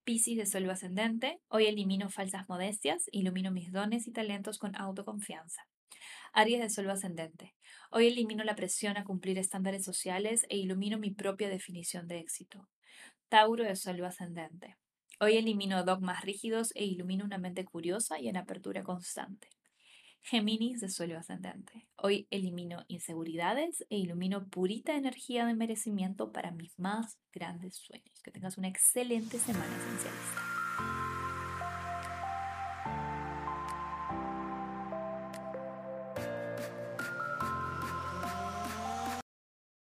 Piscis 0.03 0.39
de 0.39 0.47
Suelo 0.47 0.73
ascendente. 0.73 1.43
Hoy 1.49 1.67
elimino 1.67 2.09
falsas 2.09 2.49
modestias, 2.49 3.05
ilumino 3.13 3.51
mis 3.51 3.71
dones 3.71 4.07
y 4.07 4.13
talentos 4.13 4.57
con 4.57 4.75
autoconfianza. 4.77 5.69
Aries 6.33 6.61
de 6.61 6.71
Suelo 6.71 6.93
ascendente. 6.93 7.55
Hoy 7.91 8.09
elimino 8.09 8.45
la 8.45 8.57
presión 8.57 8.97
a 8.97 9.05
cumplir 9.05 9.39
estándares 9.39 9.85
sociales 9.85 10.45
e 10.49 10.57
ilumino 10.57 10.99
mi 10.99 11.11
propia 11.11 11.49
definición 11.49 12.09
de 12.09 12.19
éxito. 12.19 12.69
Tauro 13.29 13.65
de 13.65 13.75
Suelo 13.77 14.07
ascendente. 14.07 14.77
Hoy 15.19 15.39
elimino 15.39 15.83
dogmas 15.83 16.23
rígidos 16.23 16.73
e 16.75 16.85
ilumino 16.85 17.25
una 17.25 17.39
mente 17.39 17.65
curiosa 17.65 18.21
y 18.21 18.29
en 18.29 18.37
apertura 18.37 18.85
constante. 18.85 19.49
Géminis 20.21 20.81
de 20.81 20.89
suelo 20.89 21.17
ascendente. 21.17 21.89
Hoy 21.97 22.27
elimino 22.31 22.85
inseguridades 22.89 23.87
e 23.89 23.97
ilumino 23.97 24.49
purita 24.49 24.97
energía 24.97 25.47
de 25.47 25.55
merecimiento 25.55 26.33
para 26.33 26.51
mis 26.51 26.77
más 26.79 27.19
grandes 27.33 27.77
sueños. 27.77 28.21
Que 28.23 28.33
tengas 28.33 28.59
una 28.59 28.69
excelente 28.69 29.39
semana 29.39 29.75
esencialista. 29.77 30.56